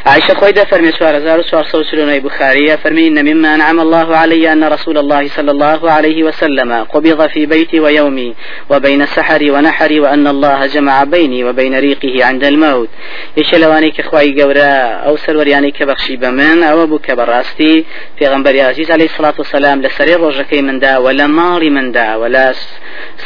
عائشة 0.05 0.33
خوي 0.33 0.51
ده 0.51 0.63
فرمي 0.63 0.91
سوار 0.91 1.19
زار 1.19 1.41
سوار 1.41 1.63
سوسلون 1.63 2.19
بخارية 2.19 2.75
فرمي 2.75 3.07
إن 3.07 3.25
مما 3.25 3.55
أنعم 3.55 3.79
الله 3.79 4.17
علي 4.17 4.51
أن 4.51 4.63
رسول 4.63 4.97
الله 4.97 5.27
صلى 5.27 5.51
الله 5.51 5.91
عليه 5.91 6.24
وسلم 6.24 6.83
قبض 6.83 7.27
في 7.27 7.45
بيتي 7.45 7.79
ويومي 7.79 8.35
وبين 8.69 9.01
السحر 9.01 9.51
ونحري 9.51 10.00
وأن 10.00 10.27
الله 10.27 10.65
جمع 10.65 11.03
بيني 11.03 11.43
وبين 11.43 11.79
ريقه 11.79 12.25
عند 12.25 12.43
الموت. 12.43 12.89
إيش 13.38 13.55
لواني 13.55 13.91
كخواي 13.91 14.41
قورا 14.41 14.74
أو 15.07 15.17
سرورياني 15.17 15.71
كبخشي 15.71 16.15
بمن 16.15 16.63
أو 16.63 16.83
أبو 16.83 17.00
كبراستي. 17.00 17.85
في 18.19 18.27
غنبري 18.27 18.62
عزيز 18.62 18.91
عليه 18.91 19.05
الصلاة 19.05 19.33
والسلام 19.38 19.81
لسرير 19.81 20.19
رجكي 20.21 20.62
من 20.62 20.79
دا 20.79 20.97
ولا 20.97 21.27
ماري 21.27 21.69
من 21.69 21.91
دا 21.91 22.15
ولا 22.15 22.53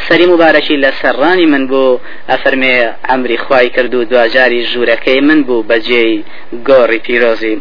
سەری 0.08 0.26
مبارەکی 0.34 0.82
لە 0.84 0.92
سەرڕانی 1.02 1.48
من 1.54 1.64
بوو 1.68 2.00
ئەفەرمێ 2.30 2.76
ئەمری 3.10 3.38
خوای 3.38 3.70
کرد 3.76 3.94
و 3.96 4.04
دواجاری 4.12 4.66
ژوورەکەی 4.72 5.20
من 5.30 5.40
بوو 5.48 5.66
بەجێی 5.70 6.24
گۆڕی 6.68 7.00
پیرۆزی. 7.06 7.56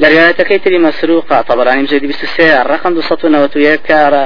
لە 0.00 0.06
ریایەتەکەی 0.12 0.58
تری 0.64 0.78
مەسروقا 0.86 1.38
طبرانی 1.48 1.82
مجدی 1.82 2.06
23 2.06 2.64
ڕقم 2.70 2.92
291 2.94 3.80
کارە 3.88 4.24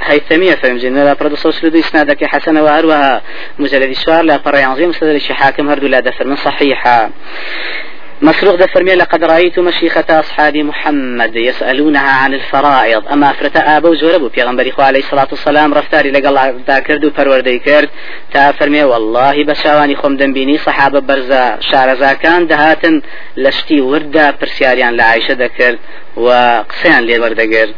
هيثمية 0.00 0.54
فهمجين 0.54 0.94
لا 0.94 1.14
برد 1.14 1.34
صوص 1.34 1.64
لدي 1.64 1.80
إسنادك 1.80 2.24
حسن 2.24 2.56
وأروها 2.56 3.22
مجلد 3.58 3.90
الشوار 3.90 4.22
لا 4.22 4.36
بريانزي 4.36 4.86
مستدرك 4.86 5.32
حاكم 5.32 5.68
هردو 5.70 5.86
لا 5.86 6.00
دفر 6.00 6.26
من 6.26 6.36
صحيحة 6.36 7.10
مسروق 8.22 8.54
ده 8.54 8.66
فرمي 8.66 8.94
لقد 8.94 9.24
رأيت 9.24 9.58
مشيخة 9.58 10.04
أصحاب 10.10 10.56
محمد 10.56 11.36
يسألونها 11.36 12.10
عن 12.10 12.34
الفرائض. 12.34 13.08
أما 13.08 13.30
أفرتا 13.30 13.76
آبا 13.76 13.88
وزوربو 13.88 14.28
پیغمبر 14.28 14.68
إخوة 14.68 14.84
عليه 14.84 14.98
الصلاة 15.00 15.28
والسلام 15.30 15.74
رفتاري 15.74 16.10
لقل 16.10 16.64
دا 16.68 16.78
كرد 16.78 17.04
و 17.04 17.10
پروردي 17.10 17.58
كرد 17.58 17.88
تا 18.32 18.52
فرمي 18.52 18.84
والله 18.84 19.44
بشاواني 19.44 19.96
خم 19.96 20.16
دنبيني 20.16 20.58
صحابة 20.58 21.00
برزا 21.00 21.58
شارزا 21.60 22.12
كان 22.12 22.46
دهاتن 22.46 23.02
لشتي 23.36 23.80
وردا 23.80 24.30
برسياريان 24.30 24.96
لعائشة 24.96 25.34
دكرد 25.34 25.78
وقسيان 26.18 27.02
لي 27.08 27.18
وردقر 27.18 27.68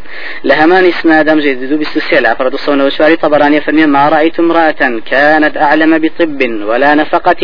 لهمان 0.45 0.85
اسنادم 0.85 1.39
جيد 1.41 1.61
دو 1.71 1.77
بستسيل 1.77 2.27
أفرد 2.27 2.53
الصون 2.53 2.81
وشواري 2.81 3.17
طبراني 3.17 3.61
فرمي 3.61 3.87
ما 3.87 4.09
رأيت 4.09 4.39
امرأة 4.41 4.83
كانت 5.11 5.57
أعلم 5.57 5.99
بطب 5.99 6.41
ولا 6.71 6.95
نفقة 6.95 7.43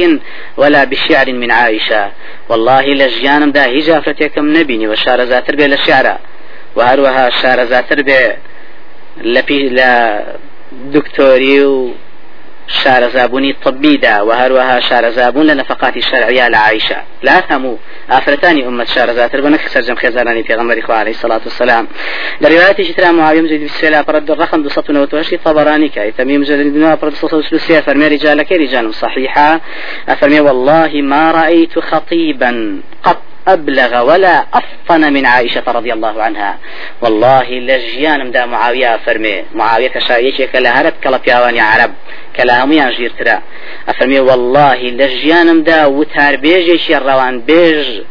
ولا 0.56 0.84
بشعر 0.84 1.32
من 1.32 1.50
عائشة. 1.50 2.02
والله 2.48 2.84
لجيانم 3.00 3.50
دا 3.50 3.64
هجا 3.66 4.00
فرتيكم 4.00 4.56
نبيني 4.56 4.88
وشار 4.88 5.24
زاتر 5.24 5.56
بي 5.56 5.66
للشعر 5.66 6.18
وهروها 6.76 7.30
شار 7.30 7.64
زاتر 7.64 8.02
بي 8.02 8.18
لبي 9.22 9.68
لا 9.68 10.24
دكتوري 10.96 11.64
و 11.64 11.90
شارەزابوونی 12.68 13.52
طبیدا 13.64 14.26
و 14.26 14.30
هەروەها 14.32 14.80
شارەزابوون 14.88 15.46
لە 15.50 15.54
نفقاتی 15.60 16.02
شەرعیا 16.02 16.48
لە 16.54 16.58
عیشە 16.68 16.98
لا 17.22 17.42
هەموو 17.50 17.78
ئافرەتانی 18.10 18.62
ئومەت 18.66 18.88
شارەزاتر 18.94 19.40
بنە 19.44 19.58
سەرجەم 19.74 19.98
خێزانانی 20.02 20.42
پێغەمبەری 20.48 20.82
خوا 20.86 20.94
عليه 20.94 21.14
الصلاة 21.16 21.40
والسلام. 21.44 21.86
لە 22.42 22.46
رواية 22.46 22.94
ترى 22.96 23.10
معاوية 23.12 23.40
مجد 23.40 23.64
بسلا 23.64 24.02
فرد 24.02 24.30
الرقم 24.30 24.60
298 24.60 25.38
طبراني 25.44 25.88
كاي. 25.88 26.12
تميم 26.12 26.40
مجد 26.40 26.74
دنا 26.74 26.96
فرد 26.96 27.12
233 27.12 27.80
فرمي 27.80 28.08
رجالك 28.08 28.52
رجال 28.52 28.94
صحيحة. 28.94 29.60
أفرمي 30.08 30.40
والله 30.40 31.02
ما 31.02 31.30
رأيت 31.30 31.78
خطيبا. 31.78 32.80
قط. 33.04 33.35
أبلغ 33.48 33.92
ولا 34.08 34.44
أفطن 34.54 35.12
من 35.12 35.26
عائشة 35.26 35.62
رضي 35.66 35.92
الله 35.92 36.22
عنها. 36.22 36.58
والله 37.02 37.50
لجيان 37.50 38.30
دا 38.30 38.46
معاوية 38.46 38.96
فرمي. 38.96 39.44
معاوية 39.54 39.88
كشايشة 39.88 40.44
كلا 40.52 40.80
هرب 40.80 40.92
كلا 41.04 41.16
بيواني 41.16 41.60
عرب. 41.60 41.92
كلا 42.36 42.64
هميان 42.64 42.90
جيرترا. 42.90 43.42
أفرمي 43.88 44.20
والله 44.20 44.74
لجيانم 44.74 45.62
دا 45.62 45.86
وتار 45.86 46.36
بيجيشي 46.36 46.96
الروان 46.96 47.40
بيج. 47.40 48.02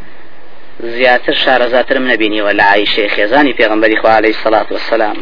زیاتر 0.83 1.33
شارەزاتر 1.33 1.97
من 1.97 2.07
نبینی 2.07 2.41
ولا 2.41 2.63
عیشێ 2.63 3.07
خێزانی 3.15 3.53
پێغمبەری 3.59 3.97
خوا 4.01 4.11
عليه 4.11 4.29
الصلاة 4.29 4.65
والسلام. 4.71 5.17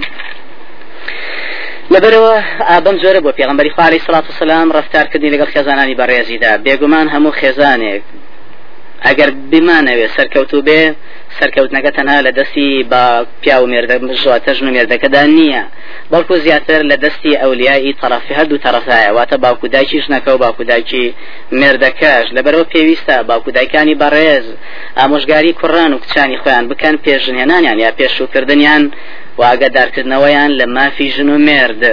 لەبەرەوە 1.91 2.35
ئابم 2.69 2.97
زۆرە 3.03 3.19
بۆ 3.25 3.31
پێغمبەری 3.39 3.69
خوا 3.75 3.83
عليه 3.83 3.99
الصلاة 4.01 4.23
والسلام. 4.29 4.71
ڕفتارکردنی 4.71 5.31
لەگەڵ 5.33 5.49
خێزانانی 5.55 5.95
بەڕێزیدا 5.95 6.51
بێگومان 6.65 7.07
هەموو 7.13 7.31
خێزانێک 7.39 8.01
ئەگەر 9.07 9.29
بمانەوێ 9.51 10.07
سەرکەوتو 10.15 10.59
بێ 10.67 10.81
سەرکەوتنەکە 11.39 11.91
تەنها 11.97 12.19
لە 12.27 12.31
دەستی 12.39 12.69
بە 12.91 13.03
پیا 13.41 13.57
و 13.63 13.69
مێردە 13.71 13.95
ژواتە 14.21 14.51
ژن 14.57 14.67
و 14.67 14.73
مێردەکەدا 14.75 15.23
نییە. 15.37 15.63
بەڵکو 16.11 16.35
زیاتر 16.45 16.79
لە 16.91 16.95
دەستی 17.03 17.39
ئەولیایی 17.41 17.97
تەرەفی 18.01 18.33
هەردوو 18.39 18.63
تەرەفایە. 18.65 19.11
واتە 19.17 19.37
باکودایکی 19.45 20.01
ژنەکە 20.05 20.29
و 20.33 20.41
باکودایکی 20.43 21.05
مێردەکەش. 21.59 22.25
لەبەرەوە 22.35 22.65
پێویستە 22.73 23.15
باکودایکانی 23.29 23.99
بەڕێز 24.01 24.45
ئامۆژگاری 24.99 25.57
کوڕان 25.59 25.91
و 25.93 26.01
کچانی 26.03 26.37
خۆیان 26.41 26.65
بکەن 26.71 26.95
پێشژنێنانیان 27.05 27.77
یا 27.85 27.91
پێشوکردنیان 27.99 28.83
واگەدارکردنەوەیان 29.41 30.51
لە 30.59 30.65
مافی 30.75 31.07
ژن 31.15 31.29
و 31.29 31.37
مێرد. 31.47 31.83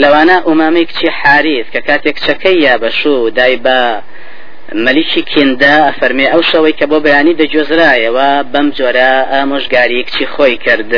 لەوانە 0.00 0.36
ئومامی 0.46 0.84
کچی 0.88 1.08
حریف 1.20 1.66
کە 1.74 1.80
کاتێک 1.88 2.16
چەکەی 2.26 2.56
یا 2.66 2.74
بەشوو 2.82 3.30
دای 3.38 3.56
بە 3.64 3.78
مەلیکی 4.74 5.22
کیندا 5.22 5.74
ئەفەرمێ 5.88 6.26
ئەو 6.32 6.42
شەوەی 6.50 6.76
کە 6.78 6.86
بۆ 6.90 6.98
بەیانی 7.06 7.38
دەجۆزرایەوە 7.40 8.28
بەم 8.52 8.66
جۆرە 8.76 9.12
ئامۆژگاری 9.32 10.04
کچی 10.06 10.26
خۆی 10.34 10.56
کرد. 10.64 10.92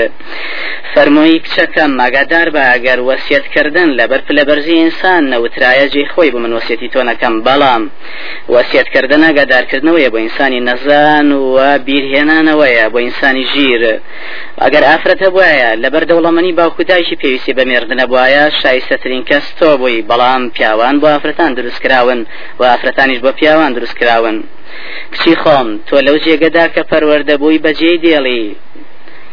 فەرمووی 0.95 1.43
کچەکەم 1.45 1.91
ماگادار 2.01 2.49
بە 2.55 2.63
ئەگەر 2.71 2.99
وەسیەتکردن 3.09 3.89
لەبەر 3.99 4.21
لەبەرزی 4.39 4.75
ئینسان 4.83 5.23
نەوترایە 5.33 5.87
جێ 5.93 6.05
خۆی 6.15 6.31
بۆ 6.33 6.39
من 6.45 6.53
وەسیەتی 6.59 6.89
تۆ 6.95 7.01
نەکەم. 7.11 7.35
بەڵام 7.47 7.83
وەسیەتکردن 8.55 9.23
ئەگەدارکردنەوەیە 9.29 10.11
بۆ 10.13 10.19
ئینسانی 10.25 10.61
نەزان 10.69 11.29
و 11.33 11.57
بیرهێنانەوەیە 11.87 12.87
بۆ 12.93 12.99
ئینسانی 13.05 13.45
ژیر. 13.53 13.83
ئەگەر 14.63 14.85
ئافرەتە 14.91 15.29
بوایە 15.35 15.71
لەبەر 15.83 16.05
دەوڵەمەنی 16.11 16.57
باوکودایشی 16.59 17.17
پێویستی 17.23 17.57
بە 17.59 17.65
مێرد 17.71 18.05
نەبوایە 18.11 18.45
شایستەترین 18.61 19.23
کەس 19.31 19.47
تۆ 19.59 19.71
بووی. 19.81 20.05
بەڵام 20.11 20.43
پیاوان 20.57 20.97
بۆ 21.01 21.09
ئافرەتان 21.15 21.51
دروستکراون 21.59 22.21
و 22.61 22.63
ئافرەتانیش 22.73 23.21
بۆ 23.25 23.31
پیاوان 23.39 23.60
پیاوان 23.61 23.73
دروست 23.73 23.97
کراون. 24.01 24.45
کچی 25.13 25.35
خۆم 25.43 25.69
تۆ 25.89 25.97
لەو 26.07 26.17
جێگەدا 26.25 26.65
کە 26.75 26.83
پەروەەردە 26.91 27.35
بووی 27.41 27.63
بەجێ 27.65 27.93
دێڵی 28.05 28.45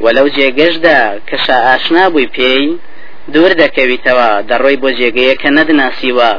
و 0.04 0.06
لەو 0.18 0.28
جێگەشدا 0.36 1.00
کەشا 1.30 1.58
ئاشنا 1.68 2.10
بووی 2.10 2.28
پێی 2.36 2.66
دوور 3.34 3.52
دەکەویتەوە 3.64 4.30
دەڕۆی 4.50 4.78
بۆ 4.82 4.90
جێگەیە 5.00 5.36
کە 5.42 5.50
نەدناسیوە. 5.58 6.32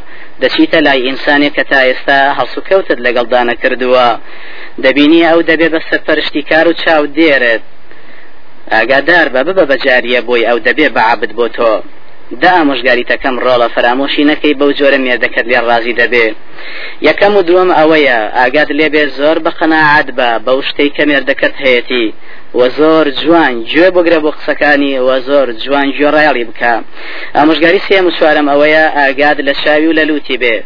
دەچیتە 0.43 0.79
لای 0.87 1.05
ئینسانێک 1.07 1.53
کە 1.57 1.65
تا 1.71 1.79
ئێستا 1.89 2.19
هەڵسوکەوتت 2.39 2.99
لەگەڵدانە 3.07 3.55
کردووە. 3.63 4.09
دەبینی 4.85 5.27
ئەو 5.29 5.41
دەبێ 5.51 5.69
بە 5.75 5.81
سەرپەرشتی 5.89 6.43
کار 6.51 6.67
و 6.69 6.73
چاو 6.83 7.05
دێرت 7.17 7.63
ئاگادار 8.73 9.27
بە 9.35 9.41
ببە 9.47 9.65
بەجاریە 9.71 10.21
بۆی 10.29 10.47
ئەو 10.49 10.59
دەبێ 10.67 10.87
بەعابد 10.97 11.33
بۆ 11.39 11.47
تۆ. 11.57 11.75
دا 12.43 12.51
ئامۆژگاریتەکەم 12.59 13.37
ڕۆڵە 13.45 13.69
فرامۆشی 13.75 14.29
نەکەی 14.31 14.55
بەو 14.61 14.71
جۆرە 14.79 14.99
مێردەکەت 15.05 15.47
لێ 15.51 15.61
ڕازی 15.69 15.95
دەبێ. 16.01 16.27
یەکەم 17.09 17.33
و 17.37 17.43
دووەم 17.49 17.71
ئەوەیە 17.79 18.19
ئاگات 18.39 18.71
لێبێ 18.79 19.05
زۆر 19.19 19.37
بە 19.45 19.51
قەنەعات 19.59 20.09
بە 20.19 20.29
بەو 20.47 20.59
شتەی 20.69 20.91
کە 20.97 21.03
مێردەکەت 21.11 21.55
هەیەی 21.65 22.13
و 22.59 22.61
زۆر 22.79 23.07
جوان 23.21 23.55
گوێ 23.71 23.89
بگرە 23.97 24.19
بۆ 24.25 24.31
قسەکانی 24.37 24.95
و 25.07 25.11
زۆر 25.29 25.47
جوان 25.63 25.89
گوێڕایڵی 25.97 26.45
بکە. 26.49 26.75
ئامۆژگاری 27.37 27.81
سێم 27.87 28.05
و 28.07 28.15
چوارم 28.17 28.47
ئەوەیە 28.53 28.85
ئاگاد 28.99 29.39
لە 29.49 29.55
شاوی 29.63 29.89
و 29.89 29.97
لە 29.99 30.05
لوتی 30.09 30.37
بێ. 30.43 30.57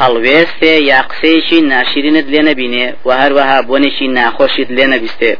هەڵوێستێ 0.00 0.74
یا 0.90 1.00
قسەیەکی 1.10 1.58
ناشرینت 1.72 2.26
لێ 2.32 2.42
نەبینێ 2.48 2.86
و 3.06 3.10
هەروەها 3.20 3.58
بۆنێکی 3.68 4.06
ناخۆشیت 4.18 4.70
لێ 4.76 4.86
نەبیستێ. 4.92 5.32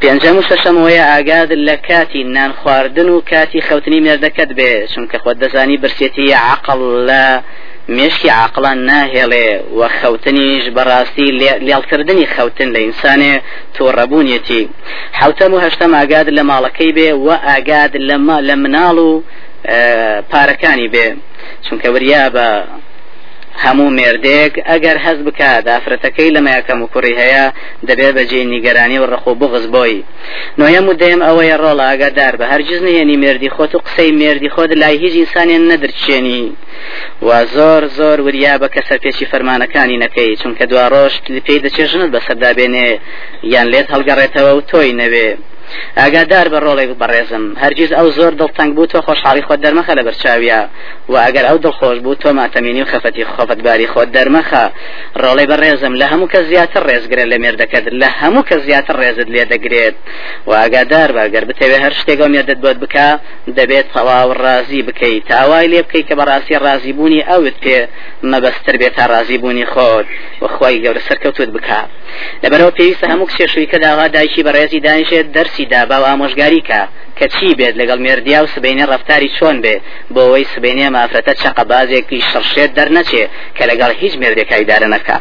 پێنجەم 0.00 0.36
و 0.38 0.46
شەشەمەوەیە 0.48 1.04
ئاگاد 1.10 1.50
لە 1.66 1.76
کاتی 1.88 2.22
نان 2.36 2.52
خواردن 2.60 3.08
و 3.08 3.20
کاتی 3.30 3.60
خەوتنی 3.68 4.04
مێردەکەت 4.06 4.50
بێ 4.58 4.70
چونکە 4.92 5.16
خۆت 5.22 5.36
دەزانی 5.42 5.80
برسێتی 5.82 6.26
عقل 6.52 6.80
لە 7.08 7.22
مشکی 7.88 8.28
عقلان 8.28 8.78
ناهێڵێ 8.88 9.48
و 9.78 9.80
خەوتنیش 9.98 10.64
بەڕاستی 10.76 11.28
لێڵکردنی 11.66 12.26
خەوتن 12.34 12.68
لە 12.74 12.80
ئینسانێ 12.84 13.34
تۆڕەبوونیەتی 13.76 14.62
حوتەم 15.20 15.50
و 15.54 15.62
هەشتەم 15.64 15.92
ئاگاد 15.98 16.28
لە 16.36 16.42
ماڵەکەی 16.50 16.92
بێ 16.96 17.08
و 17.24 17.28
ئاگاد 17.46 17.92
لە 18.48 18.54
مناڵ 18.62 18.96
و 19.08 19.22
پارەکانی 20.32 20.88
بێ. 20.94 21.06
چونکە 21.64 21.88
وریا 21.94 22.24
بە 22.34 22.46
هەموو 23.64 23.94
مێردێک 23.98 24.54
ئەگەر 24.70 24.96
هەز 25.06 25.18
بکات 25.26 25.64
ئافرەتەکەی 25.72 26.34
لەمایەکەم 26.36 26.78
و 26.82 26.90
کوڕی 26.94 27.14
هەیە 27.22 27.44
دەبێت 27.88 28.12
بەجێ 28.18 28.42
نیگەرانی 28.52 28.98
و 29.00 29.10
ڕخۆ 29.12 29.32
بغز 29.40 29.64
بۆی. 29.74 30.04
نوۆیەم 30.58 30.86
و 30.88 30.98
دەیەم 31.00 31.22
ئەوەیە 31.26 31.56
ڕۆڵە 31.62 31.84
ئاگادار 31.90 32.34
بە 32.40 32.46
هەرگیز 32.52 32.80
نهێنی 32.86 33.20
مێردی 33.22 33.50
خۆت 33.56 33.72
و 33.74 33.82
قسەی 33.86 34.12
مێردی 34.20 34.50
خۆت 34.54 34.70
لای 34.82 34.96
هیچ 35.02 35.14
ئینسانیان 35.20 35.64
نەدرچێنی. 35.70 36.44
و 37.26 37.30
زۆر 37.56 37.82
زۆر 37.98 38.18
وریا 38.26 38.54
بە 38.62 38.68
کەسەر 38.74 38.98
پێشی 39.04 39.30
فەرمانەکانی 39.32 40.00
نەکەی 40.04 40.38
چونکە 40.40 40.64
دوا 40.70 40.86
ڕۆژ 40.94 41.14
پێی 41.46 41.62
دەچێژنت 41.64 42.10
بەسەردابێنێ 42.14 42.88
یان 43.54 43.66
لێت 43.72 43.88
هەڵگەڕێتەوە 43.94 44.52
و 44.54 44.60
تۆی 44.70 44.92
نەوێ. 45.00 45.30
ئاگادار 46.00 46.46
بە 46.52 46.58
ڕۆڵێک 46.64 46.90
بەڕێزم. 47.00 47.44
هەرگیز 47.62 47.90
ئەو 47.98 48.08
زۆر 48.18 48.32
دڵتەنگ 48.40 48.70
بوو 48.76 48.90
تۆ 48.92 48.98
خۆشحاڵی 49.06 49.42
خۆت 49.46 49.60
دەرمەخە 49.64 49.92
لە 49.98 50.02
بەرچاویە. 50.06 50.60
و 51.12 51.14
ئەگەر 51.24 51.44
ئەو 51.48 51.58
دڵخۆش 51.64 51.98
بوو 52.04 52.20
تۆ 52.22 52.28
ماتەمینی 52.38 52.82
و 52.82 52.90
خەفەتی 52.92 53.24
خۆفەتباری 53.34 53.86
خۆت 53.92 54.08
دەرمەخە 54.16 54.64
ڕۆڵی 55.22 55.46
بەڕێزم 55.50 55.92
لە 56.00 56.06
هەموو 56.10 56.30
کە 56.32 56.40
زیاتر 56.50 56.82
ڕێزگرێت 56.88 57.28
لە 57.32 57.36
مێردەکەت 57.42 57.84
لە 58.00 58.08
هەموو 58.18 58.46
کە 58.48 58.56
زیاتر 58.66 58.96
ڕێزت 59.02 59.28
لێ 59.34 59.44
دەگرێت. 59.52 59.96
و 60.48 60.52
ئاگادار 60.60 61.10
بە 61.16 61.24
ئەگەر 61.24 61.44
بتەوێ 61.50 61.78
هەر 61.84 61.92
شتێکەوە 62.00 62.28
مێردت 62.34 62.58
بۆت 62.64 62.78
بکە 62.82 63.08
دەبێت 63.58 63.86
تەواو 63.94 64.30
ڕازی 64.42 64.82
بکەیت 64.88 65.24
تاوای 65.28 65.68
لێ 65.72 65.80
بکەیت 65.86 66.06
کە 66.08 66.14
بەڕاستی 66.20 66.56
ڕازی 66.64 66.92
بوونی 66.96 67.22
ئەوت 67.28 67.56
پێ 67.64 67.78
مەبەستر 68.30 68.76
بێت 68.80 68.94
تا 68.96 69.04
ڕازی 69.12 69.38
بوونی 69.42 69.66
خۆت. 69.72 70.06
و 70.42 70.50
خوای 70.50 70.82
گەورە 70.84 71.02
سەرکەوتوت 71.08 71.50
بکە. 71.56 71.80
لەبەرەوە 72.42 72.72
پێویستە 72.78 73.06
هەموو 73.12 73.30
کشێشووی 73.30 73.70
کە 73.72 73.78
داوا 73.84 74.06
دایکی 74.16 74.42
بەڕێزی 74.46 74.80
دانیشێت 74.86 75.26
دەرسی 75.36 75.61
باشی 75.62 75.66
دابا 75.66 76.02
و 76.02 76.06
ئامۆژگاری 76.06 76.62
کە 76.68 76.88
کە 77.18 77.26
چی 77.34 77.54
بێت 77.54 77.74
لەگەڵ 77.80 77.98
مێردیا 78.06 78.42
و 78.42 78.46
سبینێ 78.46 78.84
ڕفتاری 78.92 79.30
چۆن 79.38 79.56
بێ 79.62 79.74
بۆ 80.14 80.20
ئەوەی 80.26 80.46
سبینێ 80.54 80.88
مافرەتە 80.96 81.34
چقە 81.42 81.64
بازێکی 81.70 82.22
شڕشێت 82.30 82.70
دەرنەچێ 82.78 83.24
کە 83.56 83.64
لەگەڵ 83.70 83.90
هیچ 84.00 84.14
مێردێکای 84.20 84.64
دارە 84.70 84.88
نەکە 84.94 85.16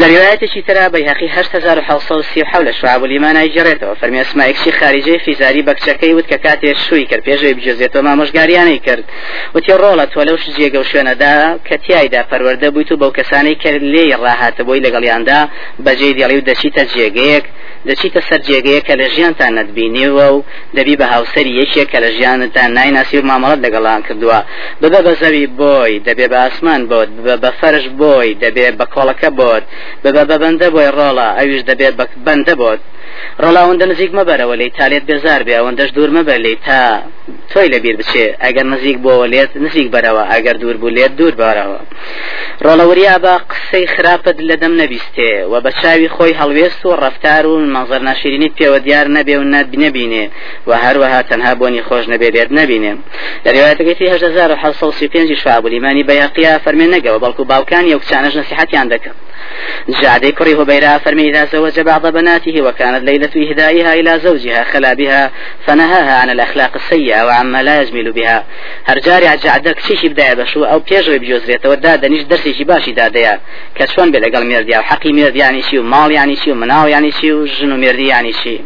لە 0.00 0.06
ریواەتێکی 0.12 0.62
ترا 0.66 0.88
بەیهقی 0.88 1.28
1970 1.28 2.66
لە 2.66 2.72
شعب 2.80 3.04
لیمانای 3.04 3.52
جێڕێتەوە. 3.54 3.94
فەرمی 4.00 4.20
ئەسمایکسی 4.24 4.72
خارجی 4.78 5.18
فیزاری 5.18 5.62
بەکچەکەی 5.68 6.12
وت 6.16 6.26
کە 6.32 6.38
کاتێ 6.44 6.74
شووی 6.88 7.06
کرد 7.10 7.22
پێشەوەی 7.28 7.54
بجێزێتەوە 7.58 8.02
مامۆژگاریانەی 8.06 8.80
کرد. 8.86 9.04
وتی 9.54 9.72
ڕۆڵە 9.82 10.06
تۆ 10.12 10.20
لەوش 10.28 10.44
جێگە 10.56 10.78
و 10.80 10.88
شوێنەدا 10.90 11.34
کە 11.68 11.76
تایدا 11.86 12.22
پەروەەردە 12.30 12.68
بوویت 12.74 12.92
و 12.92 12.96
بەو 12.96 13.12
کەسانی 13.18 13.56
کە 13.62 13.70
لێ 13.92 14.04
ڕاهاتە 14.22 14.62
بۆی 14.68 14.80
لەگەڵیاندا 14.86 15.40
بەجێ 15.84 16.10
دێڵی 16.18 16.36
و 16.38 16.46
دەچیتە 16.48 16.82
جێگەیەک 16.94 17.44
دەچیتە 17.88 18.20
سەر 18.28 18.40
جێگەیە 18.48 18.80
کە 18.86 18.94
لە 19.00 19.06
ژیانتان 19.14 19.45
نەتبینیوە 19.58 20.26
و 20.34 20.44
دەبی 20.76 20.96
بە 21.00 21.06
هاوسەری 21.14 21.56
یەکێک 21.60 21.88
کە 21.92 21.98
لە 22.04 22.10
ژیانتان 22.16 22.70
نایناسی 22.78 23.18
و 23.18 23.26
مامەڵەت 23.30 23.60
لەگەڵان 23.66 24.00
کردووە. 24.06 24.38
ببە 24.82 25.00
بە 25.06 25.12
زەوی 25.22 25.46
بۆی 25.60 25.94
دەبێ 26.06 26.26
بە 26.32 26.38
ئاسمان 26.44 26.82
بۆت 26.90 27.08
بە 27.42 27.50
فەرش 27.60 27.86
بۆی 28.00 28.28
دەبێ 28.42 28.66
بە 28.78 28.86
کۆڵەکە 28.94 29.30
بۆت 29.40 29.64
ببە 30.04 30.22
بە 30.30 30.36
بەندە 30.42 30.68
بۆی 30.74 30.90
ڕۆڵە 30.98 31.28
ئەویش 31.38 31.62
دەبێت 31.70 31.94
بەندە 32.26 32.54
بۆت. 32.60 32.80
ڕۆڵاوەندە 33.42 33.84
نزیک 33.92 34.10
مەبەرەوە 34.18 34.54
لی 34.60 34.70
تا 34.76 34.84
لێت 34.90 35.04
بێزار 35.10 35.40
بێ 35.46 35.54
ئەوەندەش 35.58 35.90
دوور 35.96 36.10
مەبەر 36.18 36.38
لی 36.46 36.56
تا 36.66 36.80
تۆی 37.52 37.68
لەبیر 37.74 37.96
بچێ. 38.00 38.26
ئەگەر 38.44 38.66
نزیک 38.74 38.96
بۆەوە 39.04 39.26
لێت 39.32 39.50
نزیک 39.64 39.88
بەرەوە 39.94 40.22
ئەگەر 40.32 40.56
دوور 40.62 40.76
بوو 40.80 40.94
لێت 40.96 41.12
دوور 41.18 41.34
بارەوە 41.40 41.80
ڕۆڵەوەریا 42.64 43.16
بە 43.24 43.34
قسەی 43.50 43.86
خراپت 43.94 44.36
لە 44.48 44.56
دەم 44.62 44.72
نەبیستێ 44.80 45.32
و 45.50 45.54
بە 45.64 45.70
چاوی 45.80 46.08
خۆی 46.16 46.34
هەڵوێست 46.40 46.82
و 46.86 46.96
ڕفتار 47.02 47.44
و 47.46 47.54
مەزەر 47.74 48.02
ناشرینی 48.08 48.50
پێوە 48.58 48.78
دیار 48.86 49.06
نەبێ 49.16 49.34
و 49.38 49.44
نبینێ 49.84 50.24
و 50.68 50.70
هەروەها 50.84 51.20
تەنها 51.30 51.52
بۆنی 51.60 51.82
خۆش 51.88 52.04
نەبێ 52.12 52.28
لێت 52.34 52.50
نبینێ. 52.60 52.92
لە 53.44 53.50
ڕێواتەکەی 53.54 53.96
1970 54.00 55.34
شعب 55.42 55.66
الإيمان 55.66 56.04
ی 56.10 56.14
بەیهەقیا 56.14 56.52
فەرمێ 56.64 56.86
نەگەوە 56.94 57.18
بەڵکو 57.24 57.42
باوکانی 57.52 57.94
و 57.94 58.00
کچانەش 58.02 58.34
نسیحەتیان 58.40 58.86
دەکەن. 58.94 59.14
جعدەی 59.88 60.32
کوڕی 60.32 60.60
هبيرة 60.60 60.98
فەرمی 60.98 61.30
إذا 61.30 61.44
زوج 61.52 61.80
بعض 61.80 62.06
بناته 62.06 62.62
وكانت 62.62 63.04
ليلة 63.04 63.50
إهدائها 63.50 63.94
إلى 63.94 64.20
زوجها 64.24 64.64
خلا 64.64 64.94
بها 64.94 65.30
فنهاها 65.66 66.20
عن 66.20 66.30
الأخلاق 66.30 66.70
السيئة 66.76 67.26
وعما 67.26 67.62
لا 67.62 67.82
يجمل 67.82 68.12
بها. 68.12 68.44
هرجاري 68.86 69.28
عجعدك 69.28 69.80
شيش 69.80 70.06
بداية 70.06 70.34
بشو 70.34 70.64
أو 70.64 70.78
بيجري 70.78 71.18
بجوزريت 71.18 71.66
ودا 71.66 71.96
دنيش 71.96 72.22
درسي 72.22 72.54
شي 72.54 72.64
باشي 72.64 72.92
داديا 72.92 73.40
كشوان 73.74 74.10
بلقل 74.10 74.46
ميرديا 74.46 74.78
وحقي 74.78 75.12
ميرد 75.12 75.36
يعني 75.36 75.62
شي 75.62 75.78
ومال 75.78 76.12
يعني 76.12 76.36
شي 76.36 76.52
ومناو 76.52 76.86
يعني 76.86 77.12
شي 77.12 77.32
وجنو 77.32 77.76
ميردي 77.76 78.06
يعني 78.06 78.32
شي 78.32 78.60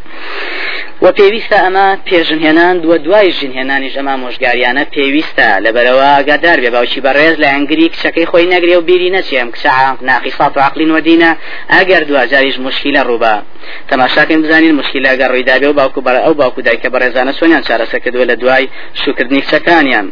و 1.04 1.06
پێویستە 1.18 1.58
ئەمە 1.64 1.86
پێژنهێنان 2.08 2.74
دووە 2.82 2.96
دوای 3.06 3.32
ژنهێنانیش 3.38 3.94
ئەمە 3.98 4.14
مۆژگاریانە 4.22 4.84
پێویستە. 4.94 5.48
لەبەرەوە 5.64 6.08
ئاگادار 6.16 6.58
بێ 6.62 6.70
باوکی 6.76 7.00
بەڕێز 7.06 7.36
لە 7.42 7.48
ئەنگری 7.54 7.86
کچەکەی 7.92 8.26
خۆی 8.30 8.50
نەگرێ 8.52 8.74
و 8.76 8.86
بیری 8.88 9.10
نەچێم 9.16 9.48
کچە 9.54 9.72
ناقیسات 10.08 10.52
و 10.56 10.60
عقلین 10.68 10.90
وەدینە. 10.96 11.30
ئەگەر 11.74 12.02
دوجاریش 12.08 12.56
مشکلە 12.66 13.02
ڕووبە 13.08 13.34
تەماشاکەین 13.90 14.40
بزانین 14.44 14.74
مشکلە 14.80 15.10
گەڕ 15.20 15.30
ڕوویدابێ 15.32 15.68
و 15.70 15.78
باوکو 15.80 16.00
بەرە 16.06 16.20
ئەو 16.24 16.34
باوکو 16.40 16.60
دایکە 16.66 16.88
بەڕێزانە 16.94 17.32
چۆنیان 17.38 17.62
چارەسە 17.68 17.98
کردووە 18.04 18.26
لە 18.30 18.36
دوای 18.42 18.68
شوکردنی 19.02 19.40
کچەکانیان. 19.44 20.06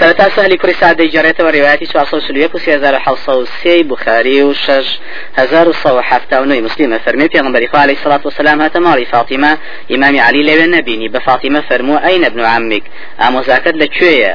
سەرتا 0.00 0.28
سەهلی 0.36 0.56
کوری 0.56 0.74
سعد 0.80 0.96
دەیجارێتەوە 1.00 1.50
ڕێواتی 1.56 1.82
1970 1.82 3.88
بخاری 3.88 4.42
و 4.42 4.52
1970 4.52 6.60
مسلمە 6.66 6.98
فەرمی 7.04 7.28
پێغمبەری 7.34 7.68
خوا 7.70 7.80
عليه 7.80 7.96
الصلاة 7.98 8.22
والسلام 8.24 8.68
ماڵی 8.68 9.06
فاطمە 9.12 9.52
ئیمامی 9.88 10.20
علی 10.20 10.42
لەوێ 10.48 10.66
نەبینی 10.76 11.08
بە 11.14 11.20
فاطمە 11.26 11.60
فەرموو 11.68 12.02
ئەین 12.04 12.24
ابن 12.24 12.40
عمك؟ 12.40 12.84
ئامۆزاکەت 13.20 13.74
لەکوێیە 13.82 14.32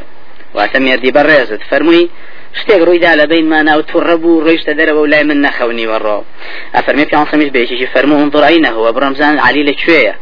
واتە 0.56 0.78
مێردی 0.86 1.12
بەڕێزت 1.18 1.62
فەرمووی 1.70 2.06
شتێک 2.60 2.81
ڕوویدا 2.88 3.12
لە 3.20 3.25
بینمان 3.31 3.65
ناو 3.70 3.81
تووڕە 3.89 4.15
بوو 4.22 4.43
ڕۆیشتە 4.46 4.74
دەرەوە 4.79 5.10
لای 5.12 5.24
من 5.29 5.38
نەخەونی 5.46 5.88
وەڕۆ. 5.91 6.20
ئەفەرمی 6.75 7.05
پیانسەمیش 7.12 7.50
بێکیشی 7.55 7.88
فەرمو 7.93 8.15
انظر 8.24 8.57
أين 8.57 8.90
هو 8.96 9.04
بڕۆ 9.04 9.22
بزان 9.22 9.36
علی 9.48 9.63
لەکوێیە 9.70 10.13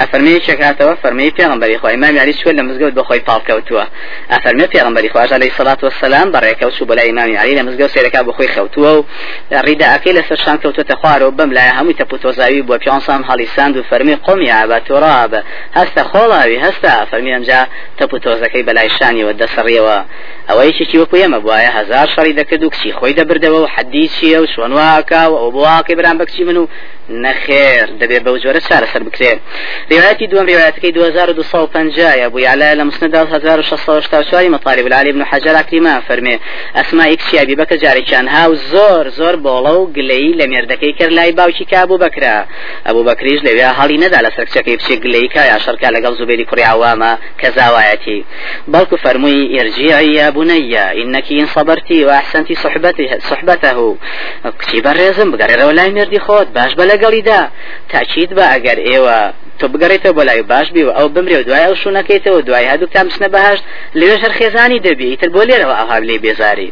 ئەفەرمی 0.00 0.40
چێکاتەوە 0.46 0.94
فەرمی 1.02 1.30
پێغمبەری 1.38 1.78
خۆی 1.82 1.96
مامی 2.02 2.18
علی 2.24 2.34
شوێ 2.40 2.52
لە 2.58 2.62
مزگەوت 2.68 2.94
بەخۆی 2.98 3.22
پاڵکەوتووە 3.28 3.84
ئەفەرمی 4.32 4.66
پێغمبەری 4.74 5.08
خوا 5.12 5.30
عليه 5.36 5.54
الصلاة 5.58 5.80
والسلام 5.86 6.28
بەڕێکەوت 6.34 6.74
چوو 6.76 6.88
بەلای 6.90 7.06
ئیمامی 7.08 7.36
علی 7.42 7.54
لە 7.58 7.62
مزگەوت 7.66 7.90
سێرەکە 7.96 8.20
بەخۆی 8.28 8.50
خەوتووە 8.54 8.90
و 8.98 9.04
ڕیداەکەی 9.66 10.12
لەسەر 10.18 10.38
شان 10.44 10.56
کەوتوتە 10.62 10.94
خوارەوە 11.00 11.32
بەم 11.38 11.50
لای 11.56 11.70
هەمووی 11.78 11.96
تەپوتۆزاوی 12.00 12.62
بۆ 12.68 12.74
پیانسام 12.84 13.22
هەڵیساند 13.30 13.74
و 13.76 13.82
فەرمی 13.90 14.16
قم 14.26 14.48
أبا 14.54 14.78
تراب 14.88 15.40
هەستە 15.78 16.02
خۆڵاوی 16.10 16.58
هەستا 16.64 16.92
فەرمی 17.10 17.32
ئەمجا 17.36 17.60
تەپوتۆزەکەی 17.98 18.62
بەلای 18.68 18.90
شانیەوە 18.98 19.32
دەسەڕیەوە. 19.40 19.98
ئەوەی 20.48 20.72
چی 20.90 20.98
وەکو 20.98 21.16
ئێمە 21.22 21.38
بوایە 21.44 21.77
هزار 21.78 22.06
شەڕی 22.14 22.34
دەکرد 22.40 22.62
و 22.62 22.70
کچی 22.74 22.92
خۆی 22.98 23.14
دەبردەوە 23.18 23.58
و 23.62 23.66
حەدی 23.74 24.06
چیە 24.14 24.38
و 24.42 24.46
چۆن 24.54 24.72
واکە 24.78 25.22
و 25.30 25.34
ئەو 25.40 25.50
بواکەی 25.56 25.94
بران 25.98 26.16
بەکچی 26.20 26.42
من 26.48 26.56
و 26.56 26.66
نەخێر 27.24 27.86
دەبێت 28.00 28.22
بەو 28.26 28.36
جۆرە 28.42 28.60
چارەسەر 28.68 29.02
بکرێت 29.06 29.38
ڕێوایەتی 29.90 30.26
دوم 30.30 30.46
ڕێوایەتەکەی 30.50 30.92
2250 30.92 32.28
بووی 32.28 32.46
على 32.46 32.74
لە 32.78 32.84
مسند 32.88 33.14
1664 33.14 34.48
مطالب 34.48 34.86
العلی 34.86 35.12
بن 35.12 35.22
حجر 35.22 35.62
کریما 35.62 36.02
فەرمێ 36.08 36.36
ئەسما 36.74 37.04
ئیکسیابی 37.04 37.56
بەکە 37.56 37.76
جارێکیان 37.82 38.28
هاو 38.28 38.54
زۆر 38.54 39.08
زۆر 39.18 39.34
بۆڵە 39.44 39.74
و 39.80 39.92
گلەی 39.96 40.34
لە 40.40 40.46
مێردەکەی 40.52 40.98
کرد 40.98 41.12
لای 41.12 41.32
باوکی 41.32 41.64
کابوو 41.64 41.98
بکرا 41.98 42.36
ئەبوو 42.86 43.06
بەکریش 43.08 43.40
لەوێ 43.46 43.68
هەڵی 43.78 43.98
نەدا 44.04 44.18
لە 44.26 44.30
سەرچەکەی 44.36 44.76
بچێ 44.78 44.96
گلەی 45.04 45.28
کا 45.34 45.42
یا 45.52 45.58
شەرکا 45.64 45.88
لەگەڵ 45.96 46.12
زوبێری 46.20 46.46
کوڕی 46.50 46.64
عوامە 46.74 47.12
کە 47.40 47.48
زاوایەتی. 47.56 48.24
بەڵکو 48.72 48.96
فەرمووی 49.04 49.48
ئێرجیعی 49.54 50.08
یا 50.18 50.28
بنەیە 50.36 50.86
ئینەکی 50.98 51.34
ئین 51.38 51.48
صبرتی 51.68 52.04
و 52.04 52.10
ئەحسنتی 52.10 52.54
صحبته 52.54 53.18
صحبته. 53.30 53.96
کچی 54.58 54.82
بەڕێزم؟ 54.82 55.28
بگەڕێرەوە 55.32 55.72
لای 55.78 55.90
مردی 55.90 56.20
خۆت 56.26 56.48
باش 56.56 56.72
بە 56.78 56.84
لەگەڵیدا. 56.90 57.40
تاچیت 57.88 58.30
بە 58.36 58.44
ئەگەر 58.52 58.78
ئێوە 58.88 59.18
تۆ 59.60 59.64
بگەڕێتەوە 59.72 60.14
بۆ 60.16 60.22
لای 60.28 60.42
باش 60.42 60.66
و 60.88 60.90
ئەو 60.98 61.08
بمرێ 61.14 61.36
و 61.38 61.42
دوای 61.48 61.64
ئەو 61.68 61.74
شوونەکەیتەوە 61.82 62.40
دوای 62.48 62.66
هەدوو 62.72 62.88
تا 62.94 63.00
بچنە 63.06 63.28
بەهشت 63.34 63.62
لێش 64.00 64.20
هەر 64.24 64.32
خێزانی 64.38 64.80
دەبی 64.86 65.06
ئیتر 65.12 65.28
بۆ 65.34 65.42
لێرەوە 65.48 65.74
ئاها 65.80 65.98
لێ 66.08 66.16
بێزاری. 66.24 66.70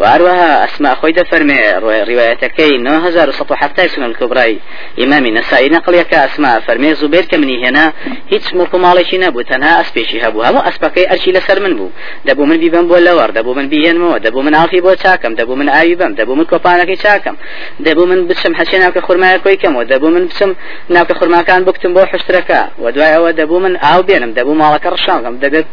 و 0.00 0.02
هەروەها 0.12 0.50
ئەسما 0.62 0.92
خۆی 1.00 1.14
دەفەرمێ 1.18 1.60
ڕواەتەکەی 2.08 2.72
1970 2.78 3.86
سنن 3.86 4.12
کبرای 4.12 4.58
ئیمامی 5.00 5.30
نەسایی 5.38 5.70
نەقلەکە 5.76 6.18
ئەسما 6.24 6.52
فەرمێ 6.66 6.92
زوبێر 7.00 7.24
کە 7.30 7.36
منی 7.40 7.58
هێنا 7.64 7.86
هیچ 8.32 8.44
مڵک 8.56 8.72
و 8.74 8.78
ماڵێکی 8.84 9.18
نەبوو 9.24 9.42
تەنها 9.50 9.72
ئەسپێکی 9.80 10.18
هەبوو. 10.24 10.44
هەموو 10.48 10.66
ئەسپەکەی 10.66 11.06
ئەرچی 11.10 11.32
لەسەر 11.36 11.58
من 11.64 11.72
بوو. 11.78 11.90
دەبوو 12.28 12.44
من 12.50 12.56
بیبم 12.62 12.84
بۆ 12.90 12.96
لەوەڕ 13.06 13.30
دەبوو 13.38 13.54
من 13.58 13.66
بیهێنمەوە 13.72 14.18
دەبوو 14.24 14.42
من 14.46 14.54
ئافی 14.54 14.80
بۆ 14.86 14.92
چاکەم 15.02 15.32
دەبوو 15.40 15.54
من 15.60 15.68
ئاوی 15.74 15.94
بم 16.00 16.12
دەبوو 16.18 16.34
من 16.38 16.46
کۆپانەکەی 16.52 16.98
چاکەم. 17.04 17.36
دەبوو 17.86 18.04
من 18.10 18.20
بچم 18.28 18.52
حەچێ 18.58 18.76
ناوکە 18.82 19.00
خورمایە 19.06 19.38
کۆی 19.44 19.56
کەمەوە 19.62 19.84
دەبوو 19.92 20.10
من 20.16 20.24
بچم 20.30 20.50
ناوکە 20.94 21.14
خورماکان 21.18 21.60
بکتم 21.64 21.90
بۆ 21.96 22.02
حشتەکە 22.20 22.62
و 22.82 22.92
دوای 22.92 23.12
ئەوە 23.16 23.30
دەبوو 23.40 23.58
من 23.58 23.76
ئاو 23.76 24.02
بێنم 24.02 24.32
دەبوو 24.38 24.58
ماڵەکە 24.62 24.88
ڕشانگەم 24.94 25.34
دەبێت 25.44 25.66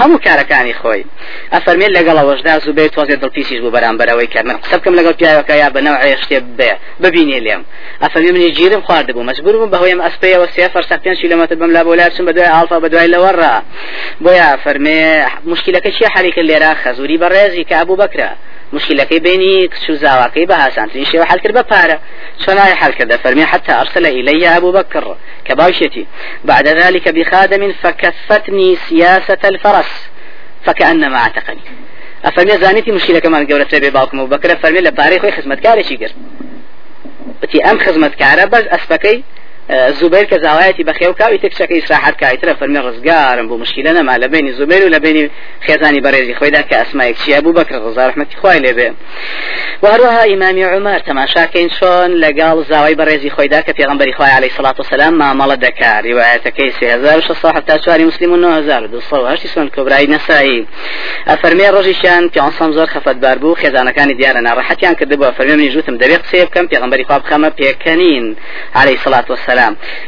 هەموو 0.00 0.18
کارەکانی 0.26 0.74
خۆی 0.80 1.04
ئەفەرمێت 1.54 1.92
لەگەڵەوەشدا 1.98 2.54
زوبێت 2.64 2.90
تۆزێ 2.96 3.16
دڵپیسیش 3.22 3.58
بوو 3.62 3.74
بەرامبەرەوەی 3.76 4.28
کرد 4.32 4.46
من 4.46 4.56
قسە 4.62 4.76
بکەم 4.78 4.94
لەگەڵ 4.98 5.14
پیاوەکە 5.20 5.54
یا 5.62 5.68
بەنەوە 5.74 5.98
شتێ 6.22 6.38
بێ 6.58 6.70
ببینێ 7.02 7.38
لێم 7.46 7.62
ئەفەرمی 8.02 8.30
منی 8.34 8.50
گیرم 8.58 8.82
خواردبوو 8.86 9.26
مەجبور 9.28 9.54
بووم 9.56 9.70
بەهۆیم 9.74 10.00
ئەسپەیەوە 10.06 10.46
سێ 10.54 10.64
فەرسە 10.74 10.96
پێنج 11.04 11.18
کیلومتر 11.22 11.54
بم 11.60 11.70
لا 11.76 11.82
بۆ 11.86 11.92
لارچم 12.00 12.24
بە 12.28 12.32
دوای 12.36 12.50
ئالفا 12.54 12.76
بە 12.84 12.88
دوای 12.92 13.08
لەوەڕا 13.14 13.54
بۆیە 14.24 14.48
فەرمێ 14.64 15.00
مشکلەکە 15.52 15.90
چیە 15.96 16.08
حەلیکرد 16.14 16.46
لێرە 16.50 16.70
خەزوری 16.82 17.18
بەڕێزی 17.22 17.64
کە 17.68 17.74
مشكلەکەی 18.72 19.20
بيني 19.20 19.68
كشو 19.68 19.94
زاواكي 19.94 20.44
بهاسان 20.44 20.90
تنشي 20.90 21.18
وحل 21.20 21.38
كرد 21.38 21.58
ببارة 21.58 22.00
شون 22.46 22.58
هاي 22.58 22.74
حل 22.74 22.92
كرد 22.92 23.16
فرمي 23.16 23.44
حتى 23.44 23.72
أرسل 23.72 24.06
إلي 24.06 24.56
أبو 24.56 24.72
بكر 24.72 25.16
كباوشتي 25.44 26.06
بعد 26.44 26.68
ذلك 26.68 27.08
بخادم 27.08 27.72
فكفتني 27.72 28.76
سياسة 28.76 29.38
الفرس 29.44 30.10
فكأنما 30.64 31.16
اعتقني. 31.16 31.60
أفرمي 32.24 32.58
زانيتي 32.58 32.92
مشكلة 32.92 33.18
كمان 33.18 33.46
قولة 33.46 33.66
ربي 33.74 33.90
باوكم 33.90 34.20
أبو 34.20 34.36
بكر 34.36 34.56
فرمي 34.56 34.80
لباريخ 34.80 35.28
خدمت 35.36 35.60
كاري 35.60 35.82
شي 35.84 35.96
قرد 35.96 36.12
بتي 37.42 37.64
أم 37.64 37.78
خدمت 37.78 38.14
كارا 38.14 38.44
بس 38.44 38.64
أسبكي 38.64 39.24
زوبير 39.68 40.24
کە 40.24 40.38
زاوایەتی 40.44 40.84
بەخێو 40.84 41.12
کاوی 41.20 41.38
تێکچەکە 41.38 41.72
ئیسراحەت 41.72 42.16
کایترە 42.22 42.54
فەرمی 42.60 42.80
ڕزگارم 42.86 43.46
بۆ 43.50 43.54
مشکلە 43.62 43.92
نەما 43.98 44.16
لە 44.22 44.28
بینی 44.32 44.52
زوبێر 44.52 44.82
و 44.84 44.90
لە 44.94 44.98
بینی 45.04 45.30
خێزانی 45.66 46.00
بەڕێزی 46.04 46.34
خۆیدا 46.40 46.62
کە 46.68 46.74
ئەسمایەک 46.80 47.16
چیە 47.22 47.40
بوو 47.44 47.56
بەکە 47.58 47.74
ڕزا 47.84 48.04
ڕحمەتی 48.10 48.36
خوای 48.40 48.58
لێبێ 48.64 48.88
وهروها 49.82 50.22
ئیمامی 50.30 50.64
عمر 50.64 50.98
تەماشاکەین 51.08 51.68
چۆن 51.78 52.10
لەگەڵ 52.24 52.56
زاوای 52.70 52.94
بەڕێزی 53.00 53.30
خۆیدا 53.36 53.60
کە 53.66 53.72
پێغمبەری 53.78 54.12
خوای 54.16 54.30
عەلەیهی 54.36 54.56
سەڵات 54.58 54.76
وسەلام 54.80 55.14
مامەڵە 55.20 55.56
دەکات 55.64 56.02
ریوایەتەکەی 56.08 56.70
3674 56.80 58.04
مسلم 58.04 58.32
و 58.32 58.36
9208 58.36 59.46
سن 59.46 59.68
کۆبرای 59.76 60.06
نەسایی 60.14 60.66
ئەفەرمێ 61.30 61.68
ڕۆژیشان 61.74 62.22
پیانسەم 62.34 62.70
زۆر 62.76 62.88
خەفەتبار 62.94 63.38
بوو 63.42 63.56
خێزانەکانی 63.62 64.14
دیارە 64.18 64.40
ناڕەحەتیان 64.48 64.94
کردبووە 64.98 65.30
فەرمی 65.36 65.52
منی 65.52 65.70
ژوتم 65.70 65.98
دەبێت 65.98 66.20
قسێ 66.24 66.44
بکەم 66.46 66.66
پێغمبەری 66.72 67.04
خوا 67.08 67.18
بخەمە 67.18 67.50
پێکەنین 67.58 68.36
عەلەیهی 68.78 69.00
سەڵات 69.04 69.26
وسەلام 69.30 69.57
والسلام. 69.57 69.57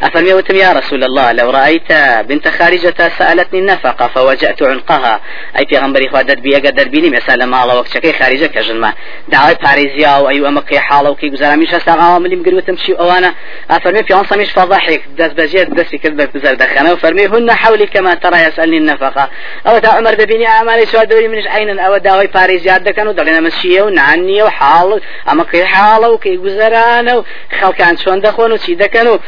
أفرمي 0.03 0.35
وتم 0.35 0.57
يا 0.57 0.73
رسول 0.73 1.05
الله 1.05 1.33
لو 1.33 1.51
رأيت 1.51 1.93
بنت 2.29 2.49
خارجة 2.49 2.95
سألتني 3.19 3.59
النفقة 3.59 4.07
فوجأت 4.07 4.63
عنقها. 4.63 5.21
أي 5.59 5.67
في 5.67 5.79
غنبري 5.79 6.09
خوادت 6.09 6.39
بي 6.39 6.55
قدر 6.55 6.89
بيني 6.89 7.11
مثلا 7.11 7.47
ما. 7.47 7.63
الله 7.65 7.77
وقت 7.77 8.07
خارجة 8.23 8.47
كجنما 8.47 8.93
دعوي 9.29 9.55
باريزيا 9.55 10.09
أو 10.09 10.29
أي 10.29 10.49
أمك 10.49 10.75
حالة 10.75 11.11
وكي 11.11 11.31
گزارا 11.31 11.57
مش 11.57 11.75
هسا 11.75 11.91
عامل 11.91 12.39
مقر 12.39 12.55
وتمشي 12.55 12.93
أوانا 12.93 13.35
أفرمي 13.71 14.03
في 14.03 14.15
عنصة 14.15 14.37
مش 14.37 14.51
فضحك 14.51 15.03
دس 15.19 15.33
بجيت 15.33 15.71
دس 15.71 15.95
كذبة 15.95 16.29
بزر 16.35 16.55
دخنا 16.55 16.93
وفرمي 16.93 17.27
هن 17.27 17.53
حولي 17.53 17.87
كما 17.87 18.15
ترى 18.15 18.39
يسألني 18.39 18.77
النفقة. 18.79 19.31
أو 19.67 19.79
تا 19.79 19.89
عمر 19.89 20.15
ببيني 20.15 20.47
أعمالي 20.47 20.87
سؤال 20.87 21.09
دوري 21.09 21.29
منش 21.29 21.47
عين 21.47 21.79
أو 21.79 21.97
داوي 21.97 22.27
باريزيا 22.27 22.79
دكانو 22.79 23.13
دلنا 23.13 23.41
مشيه 23.41 23.83
ونعني 23.83 24.43
وحال 24.43 25.01
أمك 25.33 25.57
حالة 25.63 26.09
وكي 26.11 26.37
گزارانا 26.37 27.25
خلقان 27.61 27.97
شون 27.97 28.21
دخون 28.21 28.53
وشي 28.53 28.75
دكانو 28.75 29.19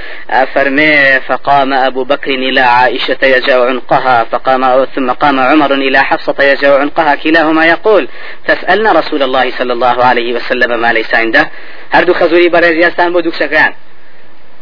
فرمي 0.55 1.21
فقام 1.21 1.73
أبو 1.73 2.05
بكر 2.05 2.31
إلى 2.31 2.61
عائشة 2.61 3.19
يجاء 3.23 3.69
عنقها 3.69 4.25
فقام 4.25 4.85
ثم 4.85 5.11
قام 5.11 5.41
عمر 5.41 5.75
إلى 5.75 5.99
حفصة 5.99 6.35
يجاء 6.41 6.81
عنقها 6.81 7.15
كلاهما 7.15 7.67
يقول 7.67 8.09
تسألنا 8.47 8.93
رسول 8.93 9.23
الله 9.23 9.51
صلى 9.51 9.73
الله 9.73 10.05
عليه 10.05 10.35
وسلم 10.35 10.81
ما 10.81 10.93
ليس 10.93 11.15
عنده. 11.15 11.51
هردو 11.93 12.15
خزوري 12.15 12.49
برزيستان 12.49 13.13
بودوك 13.13 13.35
شكران 13.35 13.73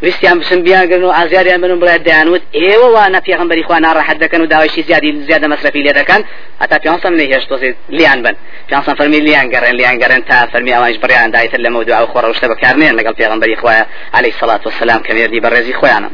ویستیان 0.03 0.39
بچن 0.39 0.61
بیانگرن 0.63 1.05
و 1.05 1.11
ئازیاریان 1.11 1.61
بن 1.61 1.81
بڵێ 1.81 1.97
دەیانوت 2.09 2.43
ئێوە 2.55 2.89
وانە 2.97 3.21
پێغمبەری 3.27 3.63
خوا 3.67 3.79
ناڕەحەت 3.87 4.19
دەکەن 4.25 4.41
و 4.41 4.47
داوایشی 4.47 4.83
زیادی 4.83 5.11
زیادە 5.29 5.47
مەصرفی 5.53 5.83
لێ 5.87 5.93
دەکەن 6.01 6.21
هەتا 6.63 6.77
پیانسەم 6.83 7.15
لێ 7.19 7.25
هێشت 7.33 7.49
دۆزێت 7.53 7.77
لیان 7.89 8.23
بن 8.23 8.35
پیانسەم 8.69 8.95
فەرمی 8.99 9.21
لیان 9.27 9.47
گەڕێن 9.53 9.75
لیان 9.81 9.97
گەڕێن 10.03 10.23
تا 10.29 10.47
فەرمی 10.53 10.73
ئەوانش 10.73 10.99
بڕیان 11.03 11.31
دایتر 11.35 11.61
لە 11.65 11.69
مەودو 11.75 11.93
ئەو 11.99 12.07
خۆڕەشتە 12.13 12.47
بەکارنێن 12.53 12.95
لەگەڵ 12.99 13.15
پێغمبەری 13.21 13.57
خوایە 13.61 13.85
عليه 14.15 14.33
الصلاة 14.35 14.61
والسلام 14.65 15.01
کە 15.07 15.13
مێردی 15.17 15.41
بەڕێزی 15.45 15.75
خۆیانە 15.81 16.11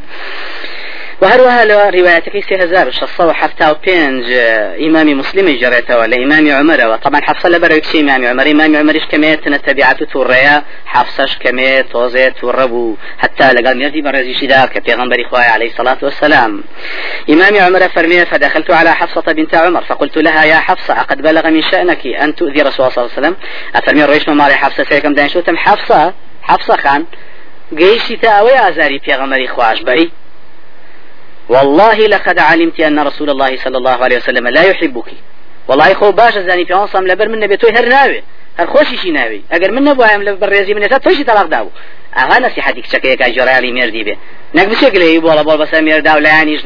وهروها 1.23 1.65
لو 1.65 1.79
روايتك 2.01 2.45
سي 2.49 2.57
هزار 2.57 2.91
شصة 2.91 3.27
وحفتا 3.27 3.71
وبينج 3.71 4.33
إمامي 4.87 5.15
مسلم 5.15 5.59
جريته 5.59 5.99
ولا 5.99 6.17
إمامي 6.17 6.53
عمر 6.53 6.89
وطبعا 6.89 7.21
حفصة 7.21 7.49
لبرك 7.49 7.85
شي 7.85 8.01
إمامي 8.01 8.27
عمر؟ 8.29 8.51
إمامي 8.51 8.77
عمر 8.77 8.99
كميت 8.99 9.49
نتبعات 9.49 10.03
توريا 10.03 10.63
حفصش 10.87 11.37
كميت 11.39 11.87
توزي 11.93 12.31
توربو 12.31 12.97
حتى 13.19 13.53
لقال 13.53 13.79
ميرتي 13.79 14.01
برزي 14.01 14.35
شداك 14.35 14.79
بيغنبري 14.79 15.25
خواي 15.25 15.45
عليه 15.45 15.71
الصلاة 15.71 15.99
والسلام 16.03 16.65
إمامي 17.31 17.61
عمر 17.61 17.89
فرمي 17.89 18.27
فدخلت 18.27 18.71
على 18.71 18.95
حفصة 18.95 19.33
بنت 19.33 19.55
عمر 19.55 19.83
فقلت 19.83 20.17
لها 20.19 20.45
يا 20.45 20.57
حفصة 20.57 20.95
قد 20.95 21.23
بلغ 21.23 21.51
من 21.51 21.63
شأنك 21.63 22.07
أن 22.07 22.35
تؤذي 22.35 22.63
رسول 22.63 22.87
الله 22.87 22.91
صلى 22.91 23.05
الله 23.05 23.17
عليه 23.17 23.21
وسلم؟ 23.21 23.37
أفرمي 23.75 24.05
ريش 24.05 24.29
مالي 24.29 24.55
حفصة 24.55 24.85
سيكم 24.85 25.15
داين 25.15 25.29
شو 25.29 25.41
تم 25.41 25.57
حفصة؟ 25.57 26.15
حفصة 26.43 26.77
خان. 26.77 27.05
قيشي 27.79 28.17
تاوي 28.17 28.69
أزاري 28.69 28.99
بيغنبري 29.07 29.49
خواش 29.49 29.83
بأي 29.83 30.11
والله 31.49 31.95
لقد 31.95 32.39
علمت 32.39 32.81
أن 32.81 32.99
رسول 32.99 33.31
الله 33.31 33.57
صلى 33.57 33.79
الله 33.79 34.05
عليه 34.05 34.17
وسلم 34.17 34.49
لا 34.49 34.63
يحبك. 34.63 35.09
والله 35.69 35.95
خو 35.95 36.13
باش 36.13 36.39
زاني 36.39 36.65
في 36.65 36.75
عنصم 36.75 37.07
لبر 37.07 37.29
من 37.29 37.41
نبي 37.41 37.57
توي 37.57 37.71
هر 37.71 37.89
ناوي. 37.89 38.23
هر 38.59 38.67
خوشي 38.67 38.97
شي 38.97 39.11
ناوي. 39.11 39.43
اگر 39.53 39.71
من 39.71 39.85
نبوایم 39.85 40.23
لبر 40.23 40.49
ريزي 40.49 40.75
من 40.75 40.89
تا 40.89 40.99
توشي 40.99 41.25
طلاق 41.25 41.47
داو. 41.47 41.69
أها 42.17 42.41
نصيحتك 42.41 42.87
چکه 42.87 43.15
کا 43.15 43.29
جرالي 43.29 43.73
مردي 43.73 44.05
به 44.05 44.17
نك 44.55 44.67
بشكل 44.69 45.21
بولا 45.21 45.43
بول 45.43 45.59
بس 45.59 45.75
مير 45.75 46.01
داو 46.01 46.19
لا 46.19 46.29
يعني 46.29 46.59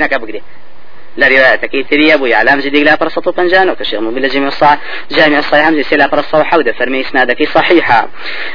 جنك 1.18 1.30
بقدي 1.30 1.36
لروايتك 1.36 1.90
تري 1.90 2.14
أبو 2.14 2.26
يعلم 2.26 2.60
زيد 2.60 2.76
لا 2.76 2.94
برصة 2.94 3.20
طنجان 3.20 3.70
وكشيخ 3.70 4.00
مبين 4.00 4.28
جميع 4.28 4.48
الصحيح 4.48 4.78
جامع 5.10 5.38
الصحيح 5.38 5.66
همزي 5.66 5.82
سلا 5.82 6.06
برصة 6.06 6.38
وحودة 6.38 6.72
فرمي 6.72 7.00
إسنادك 7.00 7.48
صحيحة. 7.48 8.08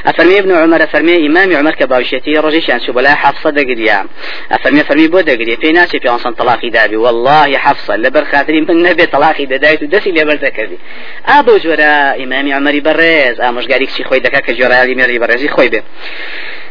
أفرمي 0.06 0.38
ابن 0.38 0.52
عمر 0.52 0.86
فرمي 0.86 1.26
إمام 1.26 1.56
عمر 1.56 1.74
كباوشيتي 1.74 2.32
رجيش 2.32 2.68
يعني 2.68 2.86
شو 2.86 2.92
لا 3.00 3.14
حفصة 3.14 3.50
دقريا 3.50 4.06
أفرمي 4.52 4.84
فرمي 4.84 5.08
بود 5.08 5.24
دقريا 5.24 5.56
في 5.56 5.72
ناس 5.72 5.88
في 5.88 6.10
أنصن 6.10 6.32
طلاقي 6.32 6.70
دابي. 6.70 6.96
والله 6.96 7.58
حفصة 7.58 7.96
لبر 7.96 8.24
خاطري 8.24 8.60
من 8.60 8.82
نبي 8.82 9.06
طلاقي 9.06 9.46
دايت 9.46 9.82
ودسي 9.82 10.10
لبر 10.10 10.34
ذكري 10.34 10.78
أبو 11.26 11.56
جورا 11.56 12.16
إمام 12.22 12.52
عمر 12.52 12.80
برز. 12.80 13.40
أمش 13.40 13.66
قاريك 13.66 13.90
شي 13.90 14.04
خوي 14.04 14.18
دكا 14.18 14.40
كجورا 14.40 14.84
لي 14.84 15.18
برز. 15.18 15.46
خوي 15.46 15.68
به. 15.68 15.82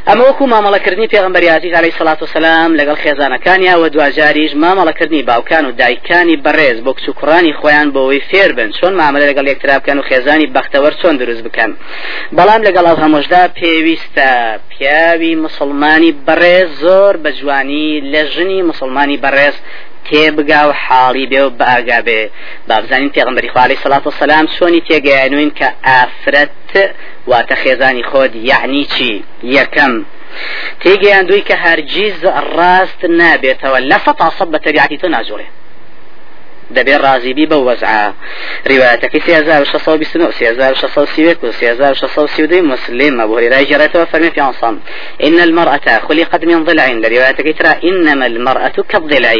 ئەمە 0.10 0.24
وەکو 0.30 0.46
مامەڵەکردنی 0.54 1.12
پێغمبەری 1.14 1.48
عزیز 1.58 1.74
عليه 1.74 1.94
سلاات 2.00 2.24
وسلام 2.24 2.78
لەگەڵ 2.80 2.98
خێزانەکانیا 3.04 3.76
و 3.78 3.90
دواجاریش 3.90 4.52
مامەڵەکردنی 4.64 5.26
باوکان 5.30 5.66
و 5.66 5.72
دایکانی 5.72 6.42
بەڕێز 6.46 6.78
بۆ 6.86 6.92
کچوکڕانی 6.98 7.54
خۆیان 7.60 7.88
بۆەوەی 7.94 8.22
فێر 8.30 8.52
بن 8.58 8.70
چۆن 8.78 8.94
مامەلە 9.00 9.26
لەگەڵ 9.30 9.46
یەکترا 9.48 9.80
بکەن 9.80 9.98
و 10.00 10.08
خێزانی 10.10 10.52
بەختەوەر 10.56 10.94
چۆن 11.02 11.16
دروست 11.22 11.44
بکەن؟ 11.48 11.72
بەڵام 12.38 12.62
لەگەڵ 12.68 12.86
ئەو 12.88 12.98
هەمۆشدا 13.04 13.42
پێویستە 13.58 14.30
پیاوی 14.72 15.36
مسلمانی 15.46 16.16
بەڕێز 16.28 16.70
زۆر 16.84 17.14
بە 17.24 17.30
جوانی 17.40 17.90
لە 18.12 18.22
ژنی 18.34 18.62
مسلمانی 18.70 19.18
بەڕێز 19.24 19.56
تێبگا 20.08 20.62
و 20.70 20.74
حاڵی 20.84 21.26
بێ 21.32 21.42
و 21.46 21.50
بەئاگا 21.60 22.00
بێ. 22.08 22.22
بابزانین 22.70 23.12
پێغمبەری 23.16 23.50
خوالی 23.54 23.78
سەڵات 23.84 24.04
و 24.06 24.12
سەسلام 24.12 24.46
چۆنی 24.56 24.82
تێگەیانوین 24.88 25.52
کە 25.60 25.68
ئافرەت 25.88 26.65
واتە 27.32 27.56
خێزانی 27.62 28.04
خۆت 28.10 28.32
یعنی 28.52 28.86
چی؟ 28.94 29.12
یەکەم. 29.58 29.94
تێگەیان 30.82 31.26
دوی 31.30 31.42
کە 31.50 31.56
سەد 34.38 34.50
بە 34.54 34.60
تەبیعەتی 34.66 34.98
تۆ 35.02 35.08
ناجوڵێ 35.16 35.48
دەبێ 36.74 36.96
ڕازیبی 37.06 37.46
بە 37.52 37.58
وەزعا 37.68 38.14
ڕیواتەکەی 38.70 39.22
سێزار 39.28 39.64
شەسە 39.72 39.90
بیست 40.02 40.16
و 40.16 40.32
سێزار 40.32 40.74
شەسە 40.82 41.02
سیوێک 41.14 41.44
و 41.44 41.52
سێزار 41.52 41.94
شەسە 42.02 42.22
سیودەی 42.36 42.62
مسلم 42.62 43.20
أبو 43.22 43.38
هريرة 43.38 43.64
جرته 43.64 44.06
فرمي 44.06 44.30
في 44.32 44.42
عصام 44.42 44.80
إن 45.24 45.40
المرأة 45.40 46.00
خلقت 46.08 46.46
من 46.46 46.64
ضلع 46.64 46.88
لروايتك 46.88 47.58
ترى 47.60 47.90
إنما 47.90 48.26
المرأة 48.26 48.76
كالضلع 48.90 49.34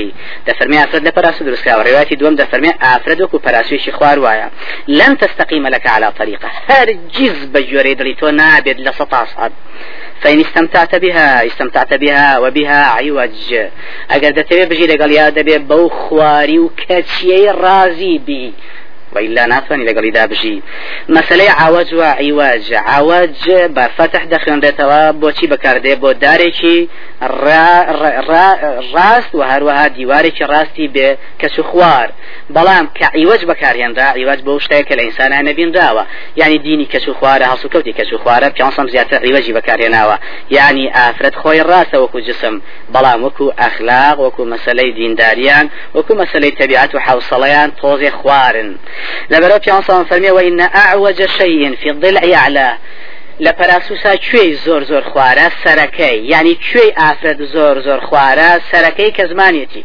دفرمي 0.48 0.84
أفرد 0.84 1.08
لبراس 1.08 1.44
درس 1.44 1.68
وروايتي 1.68 2.16
دوم 2.16 2.36
دفرمي 2.36 2.72
أفردك 2.82 3.34
وبراسوي 3.34 3.80
شخوار 3.80 4.20
وايا 4.20 4.50
لن 4.88 5.18
تستقيم 5.18 5.68
لك 5.68 5.88
على 5.88 6.12
طريقة. 6.12 6.50
هرجز 6.68 7.46
بجوري 7.46 7.94
دريتو 7.94 8.30
نابد 8.30 8.80
لسطاصد 8.80 9.52
فإن 10.22 10.40
استمتعت 10.40 10.96
بها 10.96 11.46
استمتعت 11.46 11.94
بها 11.94 12.40
وبها 12.40 12.84
عوج. 12.86 13.56
أجر 14.12 14.30
دتبي 14.30 14.66
بجي 14.66 14.88
لقال 14.88 15.12
يا 15.12 15.30
دبي 15.30 15.58
بو 15.58 15.90
خواري 15.90 16.60
وكاتشي 16.60 17.50
رازي 17.50 18.18
بي 18.18 18.54
وإلا 19.16 19.46
ناتواني 19.46 19.86
لقل 19.86 20.06
إذا 20.06 20.26
بجي. 20.26 20.62
مسألة 21.10 21.52
عوج 21.52 21.94
وعواج 21.94 22.74
عوج 22.74 23.52
بفتح 23.52 24.24
دخلن 24.24 24.60
دتوا 24.60 25.12
بوچی 25.12 25.48
بکارده 25.48 25.96
بو 25.96 26.14
دارێکی 26.14 26.90
ڕاست 28.94 29.32
و 29.34 29.42
هەروەها 29.52 29.88
دیوارێکی 29.98 30.46
ڕاستی 30.52 30.88
بێ 30.96 31.10
کەس 31.42 31.60
خوار. 31.60 32.10
بەڵام 32.56 32.86
کە 32.98 33.08
عیوەج 33.18 33.42
بەکارهێنرا 33.50 34.08
عیواج 34.18 34.40
بۆ 34.48 34.54
شتەیە 34.64 34.84
کە 34.88 34.94
لە 34.98 35.04
ئینسانە 35.08 35.40
نەبیندراوە 35.48 36.04
یعنی 36.36 36.58
دینی 36.58 36.86
کەس 36.94 37.06
خوارە 37.18 37.46
هەسو 37.54 37.68
کەوتی 37.74 37.94
کەس 38.00 38.12
خوارە 38.24 38.48
پیانسەم 38.56 38.88
زیاتر 38.94 39.20
عیوەجی 39.28 39.54
بەکارهێناوە 39.58 40.18
یعنی 40.50 40.92
ئافرەت 40.98 41.36
خۆی 41.42 41.62
وەکو 42.04 42.20
جسم. 42.28 42.56
بەڵام 42.94 43.20
وەکو 43.26 43.46
ئەخلاق 43.62 44.18
وەکو 44.26 44.44
مەسلەی 44.54 44.92
دینداریان 44.98 45.66
وەکو 45.96 46.14
مەسلەی 46.22 46.56
تەبیعات 46.60 46.92
و 46.96 47.00
حوسڵەیان 47.06 47.70
تۆزێ 47.82 48.12
خوارن. 48.20 48.70
لبرو 49.30 49.60
پیانسان 49.60 50.06
و 50.32 50.40
إن 50.40 50.62
أعوج 50.62 51.26
شيء 51.26 51.76
في 51.76 51.90
الضلع 51.90 52.22
أعلى 52.36 52.78
لە 53.40 53.52
پەراسوسا 53.60 54.14
کوێی 54.26 54.58
زۆر 54.66 54.84
زۆر 54.92 55.04
خوارە؟ 55.12 55.48
سەرەکەی. 55.64 56.18
ینی 56.34 56.56
کوێی 56.66 56.96
ئافرەت 57.00 57.40
زۆر 57.54 57.76
زۆر 57.88 58.00
خوارە؟ 58.08 58.50
سەرەکەی 58.72 59.12
کە 59.18 59.24
زمانێتی. 59.32 59.84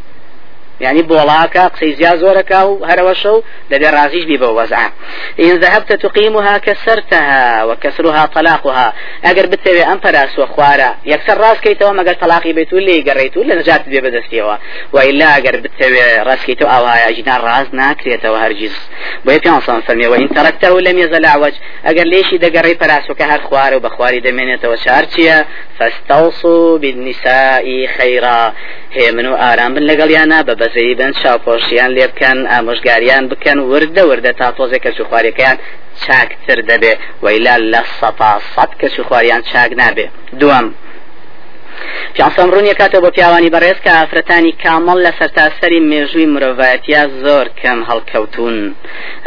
يعني 0.80 1.02
بولاكا 1.02 1.66
قصي 1.66 1.92
زيا 1.92 2.16
زوركا 2.16 2.78
هروشو 2.84 3.42
لدي 3.70 3.86
رازيش 3.90 4.24
بي 4.24 4.36
بوزعا 4.36 4.92
إن 5.40 5.58
ذهبت 5.58 5.92
تقيمها 5.92 6.58
كسرتها 6.58 7.64
وكسرها 7.64 8.26
طلاقها. 8.26 8.94
أجر 9.24 9.46
بتوي 9.46 9.82
أم 9.82 10.00
وخوارا 10.38 10.96
يكسر 11.04 11.38
راس 11.38 11.60
كيتو 11.60 11.86
قال 11.86 12.20
طلاقي 12.20 12.52
بيتو 12.52 12.78
اللي 12.78 13.10
قريتو 13.10 13.42
اللي 13.42 13.54
نجات 13.54 13.88
بي 13.88 14.00
بدستيوا 14.00 14.56
وإلا 14.92 15.36
أجر 15.36 15.60
بتوي 15.60 16.22
راس 16.22 16.44
كيتو 16.46 16.66
أو 16.66 16.84
هاي 16.84 17.08
أجنار 17.08 17.44
راس 17.44 17.66
ناكريتو 17.72 18.34
هرجيز 18.34 18.76
بوي 19.24 19.38
بيان 19.38 19.60
صان 19.60 19.80
فرمي 19.80 20.06
وإن 20.06 20.28
تركته 20.28 20.80
لم 20.80 20.98
يزل 20.98 21.24
أعوج. 21.24 21.52
أجر 21.84 22.04
ليش 22.04 22.34
دا 22.34 22.60
قري 22.60 22.74
براس 22.74 23.10
وكهر 23.10 23.40
خوار 23.40 23.74
وبخواري 23.74 24.20
دمينيتو 24.20 24.72
وشارتيا 24.72 25.46
فاستوصوا 25.78 26.78
بالنساء 26.78 27.86
خيرا. 27.98 28.52
هي 28.92 29.12
منو 29.12 29.34
آرام 29.34 29.74
بن 29.74 29.82
لقليانا 29.82 30.42
ببز 30.42 30.69
بەزەی 30.70 30.94
بن 31.00 31.12
چاوپۆشیان 31.20 31.90
لێ 31.96 32.06
بکەن 32.12 32.38
ئامۆژگاریان 32.52 33.24
بکەن 33.32 33.58
وردە 33.70 34.02
وردە 34.10 34.32
تا 34.40 34.48
تۆزێ 34.56 34.78
کە 34.84 34.90
خوارەکەیان 35.08 35.56
چاکتر 36.02 36.58
دەبێ. 36.70 36.92
وەیلا 37.24 37.56
لە 37.72 37.82
سەتا 37.98 38.32
سەد 38.54 38.70
کە 38.80 38.88
خواریان 39.08 39.42
چاک 39.50 39.70
نابێ. 39.80 40.06
دووەم 40.40 40.66
پیانسەم 42.14 42.48
ڕوونی 42.54 42.74
کاتەوە 42.80 43.02
بۆ 43.04 43.10
پیاوانی 43.16 43.50
بەڕێز 43.54 43.78
کە 43.84 43.90
ئافرەتانی 43.98 44.52
کامەڵ 44.62 44.98
لە 45.06 45.12
سەرتاسەری 45.18 45.80
مێژووی 45.90 46.30
مرۆڤەتیا 46.34 47.02
زۆر 47.24 47.46
کەم 47.60 47.80
هەڵکەوتون. 47.90 48.56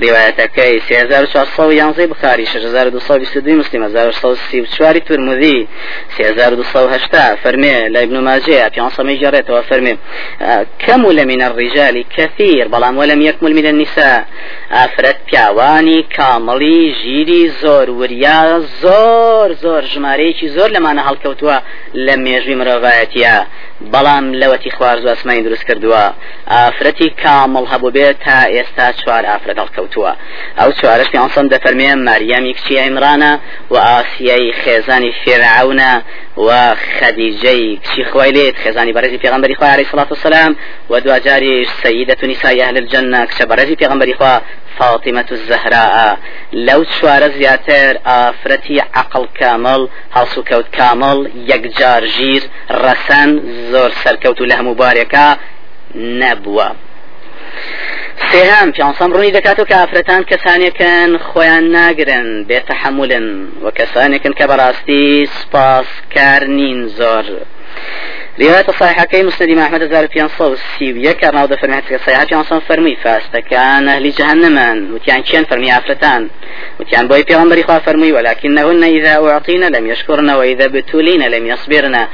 ڕێوایەتەکەی 0.02 0.76
1970 0.90 2.08
بخاری 2.08 2.46
6222 2.46 3.56
مسلم 3.56 3.84
1934 3.84 5.00
تورمذی 5.00 5.68
3280 6.18 7.36
فەرمێ 7.44 7.78
لە 7.94 8.00
ابن 8.06 8.18
ماجه 8.18 8.70
پیانسەمەی 8.70 9.20
جەڕێتەوە 9.24 9.62
فەرمێ 9.70 9.94
كمل 10.80 11.26
من 11.26 11.42
الرجال 11.42 12.04
كثير 12.18 12.68
بەڵام 12.68 12.98
ولم 12.98 13.22
يكمل 13.22 13.54
من 13.54 13.66
النساء 13.66 14.26
ئافرەت 14.72 15.18
پیاوانی 15.28 16.06
کامەڵی 16.16 16.80
ژیری 17.02 17.52
زۆر 17.62 17.90
وریا 17.90 18.62
زۆر 18.82 19.50
زۆر 19.64 19.82
ژمارەیەکی 19.94 20.48
زۆر 20.56 20.70
لەمانە 20.76 21.02
هەڵکەوتووە 21.08 21.58
لە 22.06 22.16
مێژوی 22.26 22.56
مرۆڤایەتە 22.74 23.36
بەڵام 23.94 24.26
لەوەتی 24.42 24.72
خوارز 24.78 25.06
ئەسمانی 25.12 25.44
دروست 25.48 25.66
کردووە. 25.70 26.06
ئافرەتی 26.54 27.10
کامڵ 27.24 27.66
هەبوو 27.74 27.94
بێت 27.96 28.18
تا 28.26 28.38
ئێستا 28.56 28.88
چوار 29.02 29.24
ئافرەت 29.32 29.58
هەڵکەوتووە 29.64 30.12
ئەو 30.60 30.70
چوارش 30.80 31.08
پیانسەم 31.14 31.46
دەفەرمێ 31.54 31.90
ماریامی 32.08 32.54
کچی 32.58 32.76
ئیمرانە 32.84 33.32
و 33.74 33.76
ئاسیایی 33.88 34.54
خێزانی 34.62 35.12
فێرعونە 35.22 35.94
و 36.46 36.50
خەدیجەی 36.98 37.64
کچی 37.84 38.04
خۆی 38.12 38.32
لێت 38.36 38.56
خێزانی 38.64 38.94
بەرزی 38.98 39.20
پێغمبەری 39.24 39.56
خۆی 39.60 39.72
علیه 39.76 39.86
الصلاة 39.88 40.10
والسلام 40.14 40.56
و 40.90 41.00
دوجاری 41.00 41.68
سیدة 41.84 42.22
نساء 42.32 42.56
أهل 42.66 42.78
الجنة 42.78 43.20
کچە 43.30 43.44
بەرزی 43.52 43.76
پێغمبەری 43.82 44.16
خوا 44.20 44.36
فاطمة 44.80 45.26
الزهراء. 45.32 46.20
لو 46.54 46.84
شوار 46.84 47.32
زياتر 47.32 48.00
آفرتي 48.06 48.82
عقل 48.96 49.28
كامل 49.40 49.90
هەڵسو 50.16 50.40
كوت 50.50 50.66
كامل 50.72 51.32
يكجار 51.36 52.06
جير 52.06 52.44
رسن 52.72 53.30
زور 53.72 53.92
سركوت 54.04 54.42
له 54.42 54.62
مباركة 54.62 55.38
نبوة 55.96 56.76
سێهام 58.32 58.70
پیانسەم 58.76 59.10
ڕوونی 59.14 59.36
دەکاتەوە 59.38 59.70
کە 59.70 59.76
ئافرەتان 59.82 60.24
کەسانێکن 60.32 61.10
خۆیان 61.28 61.66
ناگرن 61.78 62.28
بێتەحملن 62.50 63.28
و 63.64 63.66
کەسانێکن 63.78 64.34
کە 64.40 64.46
کار 66.16 66.44
نین 66.58 66.80
زۆر. 66.98 67.26
رواية 68.42 68.66
صحيحة 68.80 69.06
كي 69.06 69.24
مسند 69.24 69.50
ما 69.50 69.64
أحمد 69.64 69.92
زار 69.92 70.08
في 70.08 70.22
أنصار 70.22 70.54
السيوية 70.54 71.12
كان 71.12 71.38
هذا 71.38 71.56
فرمي 71.56 71.82
صحيحة 71.82 72.26
في 72.26 72.36
أنصار 72.36 72.62
فرمي. 72.62 72.96
فاستكان 72.96 73.90
أهل 73.90 74.12
جهنم. 74.12 74.94
وتيان 74.94 75.22
كان 75.22 75.46
فرمي 75.46 75.72
عفرتان 75.72 76.30
وتيان 76.80 77.08
بوي 77.08 77.24
في 77.24 77.36
غمبري 77.36 77.64
فرمي. 77.64 78.12
ولكنهن 78.12 78.84
إذا 78.84 79.30
أعطينا 79.30 79.66
لم 79.66 79.88
يشكرن. 79.88 80.30
وإذا 80.30 80.68
بتولين 80.68 81.22
لم 81.22 81.48
يصبرن. 81.48 82.08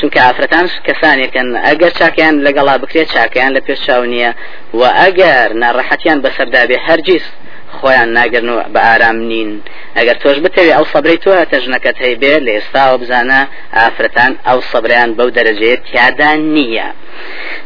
چونك 0.00 0.18
عفرتان 0.18 0.68
كساني 0.84 1.26
كان 1.26 1.56
أجر 1.56 1.92
شاكيان 1.98 2.42
لقلا 2.42 2.76
بكريت 2.76 3.10
شاكيان 3.10 3.52
لبيش 3.52 3.86
شاونية. 3.86 4.36
وأجر 4.72 5.52
نرحتيان 5.52 6.20
بسردابي 6.20 6.76
هرجيس. 6.86 7.24
خۆیان 7.80 8.08
ناگرن 8.18 8.48
و 8.54 8.58
بە 8.74 8.80
ئارام 8.86 9.18
نین. 9.30 9.50
ئەگەر 9.96 10.16
تۆش 10.22 10.36
بتەوێ 10.44 10.72
ئەو 10.76 10.84
سەبرەی 10.92 11.18
تۆ 11.24 11.30
تەژنەکەت 11.52 11.96
هەیبێ 12.04 12.34
لە 12.46 12.50
ئێستاوە 12.56 12.96
بزانە 13.02 13.40
ئافرەتان 13.76 14.32
ئەو 14.46 14.58
سەبریان 14.70 15.10
بەو 15.18 15.28
دەرەجەیە 15.36 15.76
تیادا 15.86 16.30
نییە. 16.54 16.88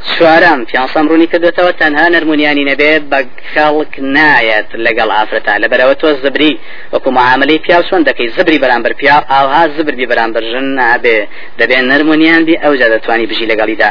چوارم 0.09 0.65
پیانسەم 0.65 1.05
ڕوونی 1.11 1.29
کردوێتەوە 1.33 1.73
تەنها 1.81 2.07
نەرمونیانی 2.15 2.65
نەبێت 2.71 3.03
بە 3.11 3.19
خەڵک 3.53 3.93
نایەت 4.17 4.69
لەگەڵ 4.87 5.09
ئافرەتان 5.17 5.59
لەبەرەوە 5.65 5.95
تۆ 6.01 6.09
زبری 6.23 6.59
وەکو 6.93 7.11
معاملەی 7.19 7.59
پیا 7.65 7.79
چۆن 7.89 8.03
دەکەی 8.09 8.29
زبری 8.37 8.59
بەرامبەر 8.65 8.93
پیا 9.01 9.17
ئاها 9.31 9.63
زبری 9.77 10.07
بەرامبەر 10.11 10.43
ژن 10.53 10.67
نابێ 10.81 11.19
دەبێت 11.61 11.85
نەرمونیان 11.91 12.43
بی 12.49 12.55
ئەو 12.63 12.75
جا 12.81 12.89
دەتوانی 12.95 13.27
بژی 13.31 13.47
لەگەڵیدا 13.53 13.91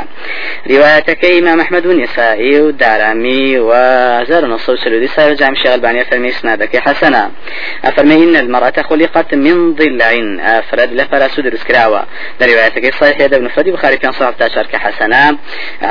ریواەتەکەی 0.71 1.33
ئیمام 1.37 1.59
ئەحمەد 1.61 1.85
و 1.85 1.93
نسائی 2.01 2.59
و 2.59 2.71
دارامی 2.71 3.57
و 3.57 3.71
1940 3.71 5.07
سال 5.07 5.35
جامع 5.35 5.59
الباني 5.65 6.03
فرمي 6.05 6.29
إسنادك 6.29 6.75
حسنا. 6.75 7.31
أفرمي 7.85 8.23
إن 8.23 8.35
المرأة 8.35 8.81
خلقت 8.89 9.33
من 9.33 9.73
ضلع 9.73 10.11
أفرد 10.39 10.93
لفلا 10.93 11.27
سدر 11.27 11.55
سكراوة 11.55 12.05
لروايتك 12.41 12.93
صحيح 12.95 13.21
ابن 13.21 13.47
فدي 13.47 13.71
بخاري 13.71 13.97
كان 13.97 14.11
صحف 14.11 14.35
تاشر 14.35 14.65
كحسنا 14.65 15.37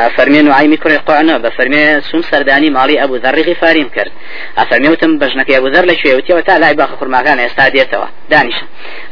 أفرمي 0.08 0.42
نعيمي 0.42 0.76
كري 0.76 0.96
قعنة 0.96 1.38
بفرمي 1.38 2.00
سوم 2.00 2.22
سرداني 2.22 2.70
مالي 2.70 3.04
أبو 3.04 3.16
ذر 3.16 3.40
غفاري 3.50 3.84
مكرد 3.84 4.12
أفرمي 4.58 4.88
وتم 4.88 5.18
بجنك 5.18 5.50
أبو 5.50 5.68
ذر 5.68 5.84
لشوي 5.86 6.14
وتي 6.14 6.34
وتا 6.34 6.58
لا 6.58 6.70
يباخ 6.70 6.90
خرما 7.00 7.22
كان 7.22 7.38
يستاديتوا 7.38 8.04
دانش 8.30 8.54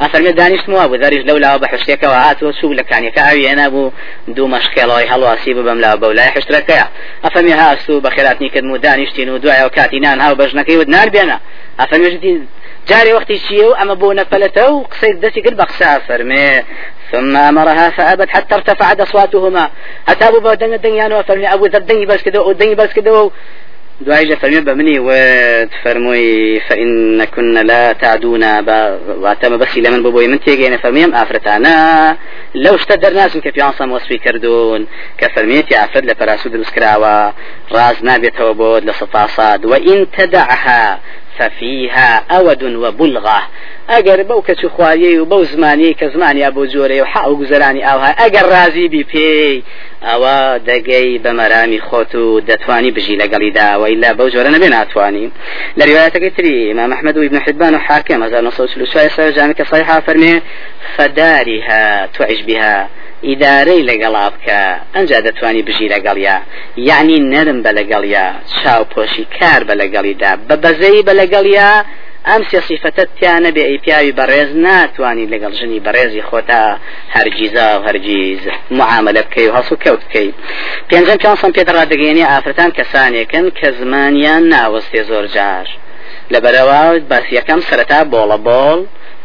أفرمي 0.01 0.33
دانش 0.33 0.69
مو 0.69 0.85
أبو 0.85 0.95
ذر 0.95 1.15
لولا 1.15 1.57
بحشتك 1.57 2.03
وهات 2.03 2.43
وسوق 2.43 2.73
لكان 2.73 3.09
كاوي 3.09 3.53
أنا 3.53 3.67
أبو 3.67 3.91
دو 4.29 4.47
مشكلة 4.47 5.15
هلواسي 5.15 5.55
بملا 5.55 5.95
بولا 5.95 6.23
حشترك 6.23 6.89
أفرمي 7.25 7.53
ها 7.53 7.77
سو 7.87 8.01
بخيراتني 8.01 8.49
كدمو 8.49 8.77
دانش 8.77 9.13
تينو 9.13 9.37
دعاء 9.37 9.67
وكاتينان 9.67 10.21
هاو 10.21 10.35
بجنكي 10.35 10.77
ودنار 10.77 11.09
بينا 11.09 11.41
أفرمي 11.81 12.47
جاري 12.89 13.13
وقتی 13.13 13.39
چیە 13.39 13.65
و 13.65 13.77
ئەمە 13.79 13.95
بۆ 14.01 14.09
نەفەلەتە 14.21 14.65
و 14.71 14.85
قسەی 14.93 15.13
دەستی 15.23 15.43
کرد 15.45 15.57
بە 15.61 15.67
قسە 15.71 15.91
فەرمێ 16.09 16.47
ثم 17.13 17.37
أمرها 17.37 17.91
فأبت 17.91 18.29
حتى 18.31 18.55
ارتفعت 18.55 19.01
أصواتهما. 19.01 19.71
حتى 20.09 20.29
أبو 20.29 20.53
دنگ 20.55 20.75
دنيان 20.75 21.13
وفرمي 21.13 21.55
أبو 21.55 21.67
ذر 21.67 21.79
دنگي 21.79 22.07
بس 22.07 22.23
كده 22.23 22.43
ودنگي 22.43 22.75
بس 22.75 22.93
كده 22.93 23.31
دعاء 24.01 24.35
فرمي 24.35 24.61
بمني 24.61 24.99
وتفرمي 24.99 26.61
فإن 26.61 27.25
كنا 27.25 27.61
لا 27.61 27.93
تعدون 27.93 28.45
واتم 29.09 29.57
بس 29.57 29.79
لمن 29.79 30.03
بابوي 30.03 30.29
من 30.29 30.41
تيجينا 30.41 30.77
فرميم 30.77 31.15
أفرتانا 31.15 32.17
لو 32.55 32.75
اشتدر 32.75 33.13
ناس 33.13 33.37
كيف 33.37 33.57
يعصم 33.57 33.93
وصفي 33.93 34.19
كردون. 34.19 34.87
كفرميت 35.19 35.71
يا 35.71 35.85
أفرد 35.85 36.05
لفراسود 36.05 36.55
المسكراوة 36.55 37.33
راز 37.73 38.03
نابية 38.03 38.33
وبود 38.41 38.85
لصفاصاد 38.85 39.65
وإن 39.65 40.07
تدعها 40.19 41.01
ففيها 41.39 42.25
أود 42.31 42.63
وبلغة. 42.63 43.43
ئەگەر 43.95 44.21
بەو 44.31 44.41
کەچ 44.49 44.63
خوایە 44.75 45.11
و 45.21 45.25
بەو 45.33 45.43
زمانی 45.53 45.97
کە 46.01 46.07
زمانیا 46.15 46.51
بۆ 46.57 46.63
جۆرە 46.73 46.97
و 47.03 47.05
حاو 47.13 47.39
گوزەرانی 47.41 47.83
ئاها 47.89 48.11
ئەگەر 48.21 48.45
رازی 48.55 48.89
بی 48.89 49.05
پێی 49.13 49.63
ئەوە 50.07 50.37
دەگەی 50.71 51.21
بە 51.25 51.31
مەرامی 51.41 51.81
خۆت 51.87 52.15
و 52.15 52.41
دەتوانی 52.49 52.91
بژی 52.97 53.19
لەگەڵیدا 53.23 53.69
ویلا 53.83 54.13
ما 56.75 56.87
محمد 56.87 57.17
و 57.17 57.23
ابن 57.23 57.39
حبان 57.39 57.75
و 57.75 57.79
حاکم 57.79 58.23
1940 58.23 59.33
جامع 59.33 59.53
کە 59.53 59.65
صحيحة 59.71 60.01
فەرمێ 60.01 60.43
فدارها 60.97 62.07
تعيش 62.07 62.43
بها 62.43 62.89
ئیدارەی 63.23 63.87
لەگەڵا 63.91 64.27
بکە 64.35 64.61
ئەنجا 64.95 65.21
دەتوانی 65.27 65.63
بژی 65.69 65.89
لەگەڵیا. 65.95 66.37
یعنی 66.89 67.17
نەرم 67.33 67.59
بە 67.65 67.71
لەگەڵیا 67.79 68.27
چاو 68.59 68.83
پۆشی 68.93 69.27
کار 69.39 69.61
بە 69.69 69.75
لەگەڵیدا 69.83 70.33
بە 70.49 70.57
بەزەی 70.63 71.03
بە 71.07 71.13
لەگەڵیا. 71.21 71.71
ئەم 72.29 72.43
سێ 72.51 72.61
سیفەتت 72.69 73.09
تیانە 73.19 73.51
بێ 73.57 73.63
ئەی 73.69 73.79
پیاوی 73.85 74.17
بەڕێز 74.19 74.51
ناتوانانی 74.67 75.31
لەگەڵ 75.33 75.53
ژنی 75.59 75.85
بەڕێزی 75.87 76.27
خۆتا 76.29 76.63
هەرگیزا 77.15 77.69
و 77.77 77.85
هەرگیز 77.87 78.43
معاملە 78.79 79.23
بکەی 79.27 79.49
و 79.49 79.57
هەسو 79.59 79.75
کەوت 79.85 80.03
بکەی. 80.07 80.31
پێنجم 80.89 81.19
پیانسم 81.23 81.51
پێدەڕا 81.57 81.85
دەگەێنی 81.93 82.29
ئافرەتان 82.31 82.71
کەسانێکن 82.79 83.47
کە 83.59 83.69
زمانیان 83.81 84.43
ناوەستێ 84.53 85.03
زۆر 85.11 85.27
جار. 85.35 85.67
لەبەرەوە 86.33 86.81
باسیەکەم 87.11 87.61
سەرەتا 87.69 88.01
بۆڵە 88.13 88.39
بۆڵ 88.47 88.81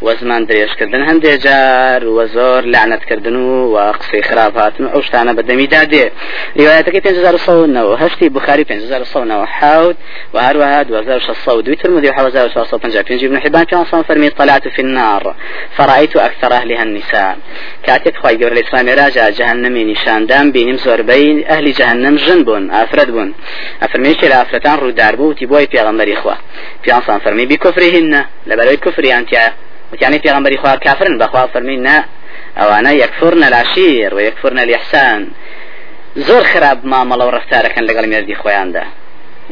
وەزمان 0.08 0.44
درێژکردن 0.50 1.04
هەندێک 1.10 1.38
جار 1.46 2.02
وە 2.16 2.26
زۆر 2.36 2.62
لعنەتکردن 2.74 3.36
و 3.36 3.50
و 3.74 3.78
قسەی 4.00 4.22
خراپ 4.30 4.58
هاتن 4.58 4.86
ئەو 4.94 5.02
شتانە 5.08 5.32
بەدەمیدا 5.38 5.82
دێ 5.92 6.06
ریواەتەکەی 6.60 7.02
1970 7.06 7.98
هەشتی 8.02 8.30
بخاری 8.30 8.64
1970 8.70 9.46
حوت 9.46 9.96
و 10.34 10.38
هەروەها 10.48 10.80
2600 10.86 11.76
ترمذي 11.76 12.08
و 12.08 12.14
1655 12.14 13.24
ابن 13.24 13.38
حبان 13.40 13.64
كان 13.64 13.86
صام 13.92 14.04
فرمي 14.04 14.30
طلعت 14.30 14.68
في 14.68 14.82
النار 14.82 15.36
فرأيت 15.78 16.16
أكثر 16.16 16.52
أهلها 16.54 16.84
النساء 16.84 17.38
كاتك 17.84 18.18
خواهي 18.18 18.36
قبل 18.36 18.58
الإسلام 18.58 18.90
راجع 18.90 19.30
جهنمي 19.30 19.84
نشان 19.84 20.26
دام 20.26 20.52
بينم 20.52 20.78
زور 20.78 21.02
بين 21.02 21.46
أهل 21.48 21.72
جهنم 21.72 22.16
جنبون 22.16 22.72
أفرد 22.72 23.12
بون 23.12 23.34
أفرمي 23.84 24.14
كلا 24.14 24.42
أفرتان 24.42 24.80
رو 24.80 24.90
داربو 24.90 25.34
تبوي 25.34 25.66
بيغمبر 25.66 26.14
إخوة 26.14 26.38
في 26.84 26.94
أنصان 26.94 27.20
فرمي 27.20 27.46
بكفرهن 27.46 28.26
لبلوي 28.48 28.78
كفري 28.78 29.14
أنت 29.18 29.30
وتیانی 29.92 30.20
پیغمبری 30.20 30.58
خوا 30.58 30.76
کافرن 30.86 31.18
بەخوا 31.22 31.44
فەرمین 31.54 31.82
نا 31.88 31.98
ئەوانە 32.60 32.92
یەکفرنە 33.04 33.48
لاشیر 33.56 34.14
و 34.14 34.20
یەکفرنە 34.28 34.64
لەحسان 34.70 35.22
زۆر 36.28 36.44
خراپ 36.52 36.80
مامەڵە 36.92 37.24
و 37.26 37.34
ڕفتارەکەن 37.38 37.84
لەگەڵ 37.90 38.06
مێردی 38.12 38.36
خۆیاندا. 38.42 38.86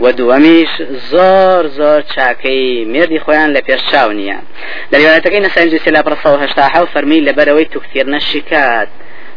و 0.01 0.11
دووەمیش 0.11 0.71
زۆر 1.11 1.63
زۆر 1.79 2.01
چاکەی 2.13 2.85
مردی 2.93 3.19
خۆیان 3.25 3.49
لە 3.55 3.61
پێشچاو 3.67 4.09
نییە. 4.19 4.39
لە 4.91 4.95
ریوانەتەکەی 4.99 5.43
نەسەنجی 5.45 5.79
سلاپڕسەهشتا 5.85 6.65
حو 6.73 6.85
فەرمی 6.93 7.25
لەبەرەوەی 7.27 7.69
توکتێر 7.73 8.07
نەشیکات 8.15 8.89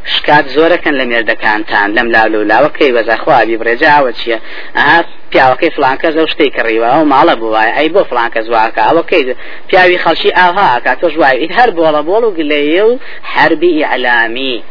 شکات 0.04 0.46
زۆرەکەن 0.56 0.94
لە 1.00 1.04
مێردەکانتان 1.10 1.88
لەم 1.96 2.08
لاول 2.14 2.34
و 2.34 2.44
لاوەکەی 2.50 2.92
بەزەخوابی 2.96 3.58
بڕێجاوە 3.60 4.12
چییە؟ 4.18 4.38
ئەها 4.76 4.98
پیاوەکەی 5.30 5.70
فلانکە 5.76 6.08
زە 6.16 6.22
شتەی 6.32 6.50
کڕیوە 6.56 6.90
و 6.98 7.08
ماڵە 7.12 7.34
بووە 7.40 7.62
ئەی 7.76 7.88
بۆ 7.94 8.02
فلانکە 8.10 8.40
زواکە 8.48 8.82
ئەوەکەی 8.88 9.24
پیاوی 9.68 9.98
خەڵکی 10.04 10.30
ئاها 10.38 10.70
کە 10.84 10.92
تۆ 11.00 11.06
ژوای 11.14 11.48
هەر 11.58 11.70
بۆڵە 11.76 12.02
بۆڵ 12.08 12.22
و 12.26 12.34
گلەیە 12.38 12.82
و 12.90 12.98
حربی 13.32 13.70
ئیعلامی 13.78 14.62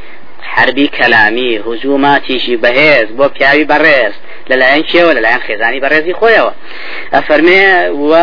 حربی 0.53 0.87
کەلامی 0.97 1.51
هجووماتیشی 1.67 2.57
بەهێز 2.63 3.07
بۆ 3.17 3.25
پیاوی 3.35 3.65
بەڕێز 3.71 4.13
لەلایەن 4.49 4.83
کێوە 4.91 5.11
لەلایەن 5.17 5.41
خێزانی 5.47 5.81
بەڕێزی 5.83 6.13
خۆیەوە. 6.19 6.53
ئەفەرمێ 7.15 7.65
و 8.09 8.13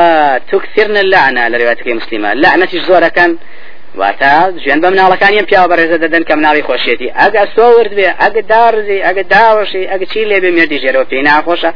تکثرن 0.50 0.96
اللعنە 1.04 1.44
لە 1.52 1.56
ڕێواتەکەی 1.60 1.94
مسلمە 2.00 2.30
لعنەتیش 2.42 2.82
زۆرەکەن. 2.90 3.30
واتە 4.00 4.32
ژێن 4.62 4.80
بە 4.82 4.88
مناڵەکانیان 4.92 5.46
پیاوە 5.48 5.68
بەڕێزە 5.72 5.98
دەدەن 6.04 6.24
کە 6.28 6.34
مناڵی 6.38 6.62
خۆشێتی 6.68 7.08
ئەگە 7.20 7.44
سۆورد 7.56 7.92
بێ 7.98 8.08
ئەگە 8.22 8.42
دارزی 8.52 8.98
ئەگە 9.06 9.24
داوەشی 9.34 9.88
ئەگە 9.90 10.06
چی 10.12 10.24
لێبێ 10.30 10.50
مێردی 10.56 10.78
ژێرەوە 10.82 11.06
پێی 11.10 11.22
ناخۆشە. 11.28 11.70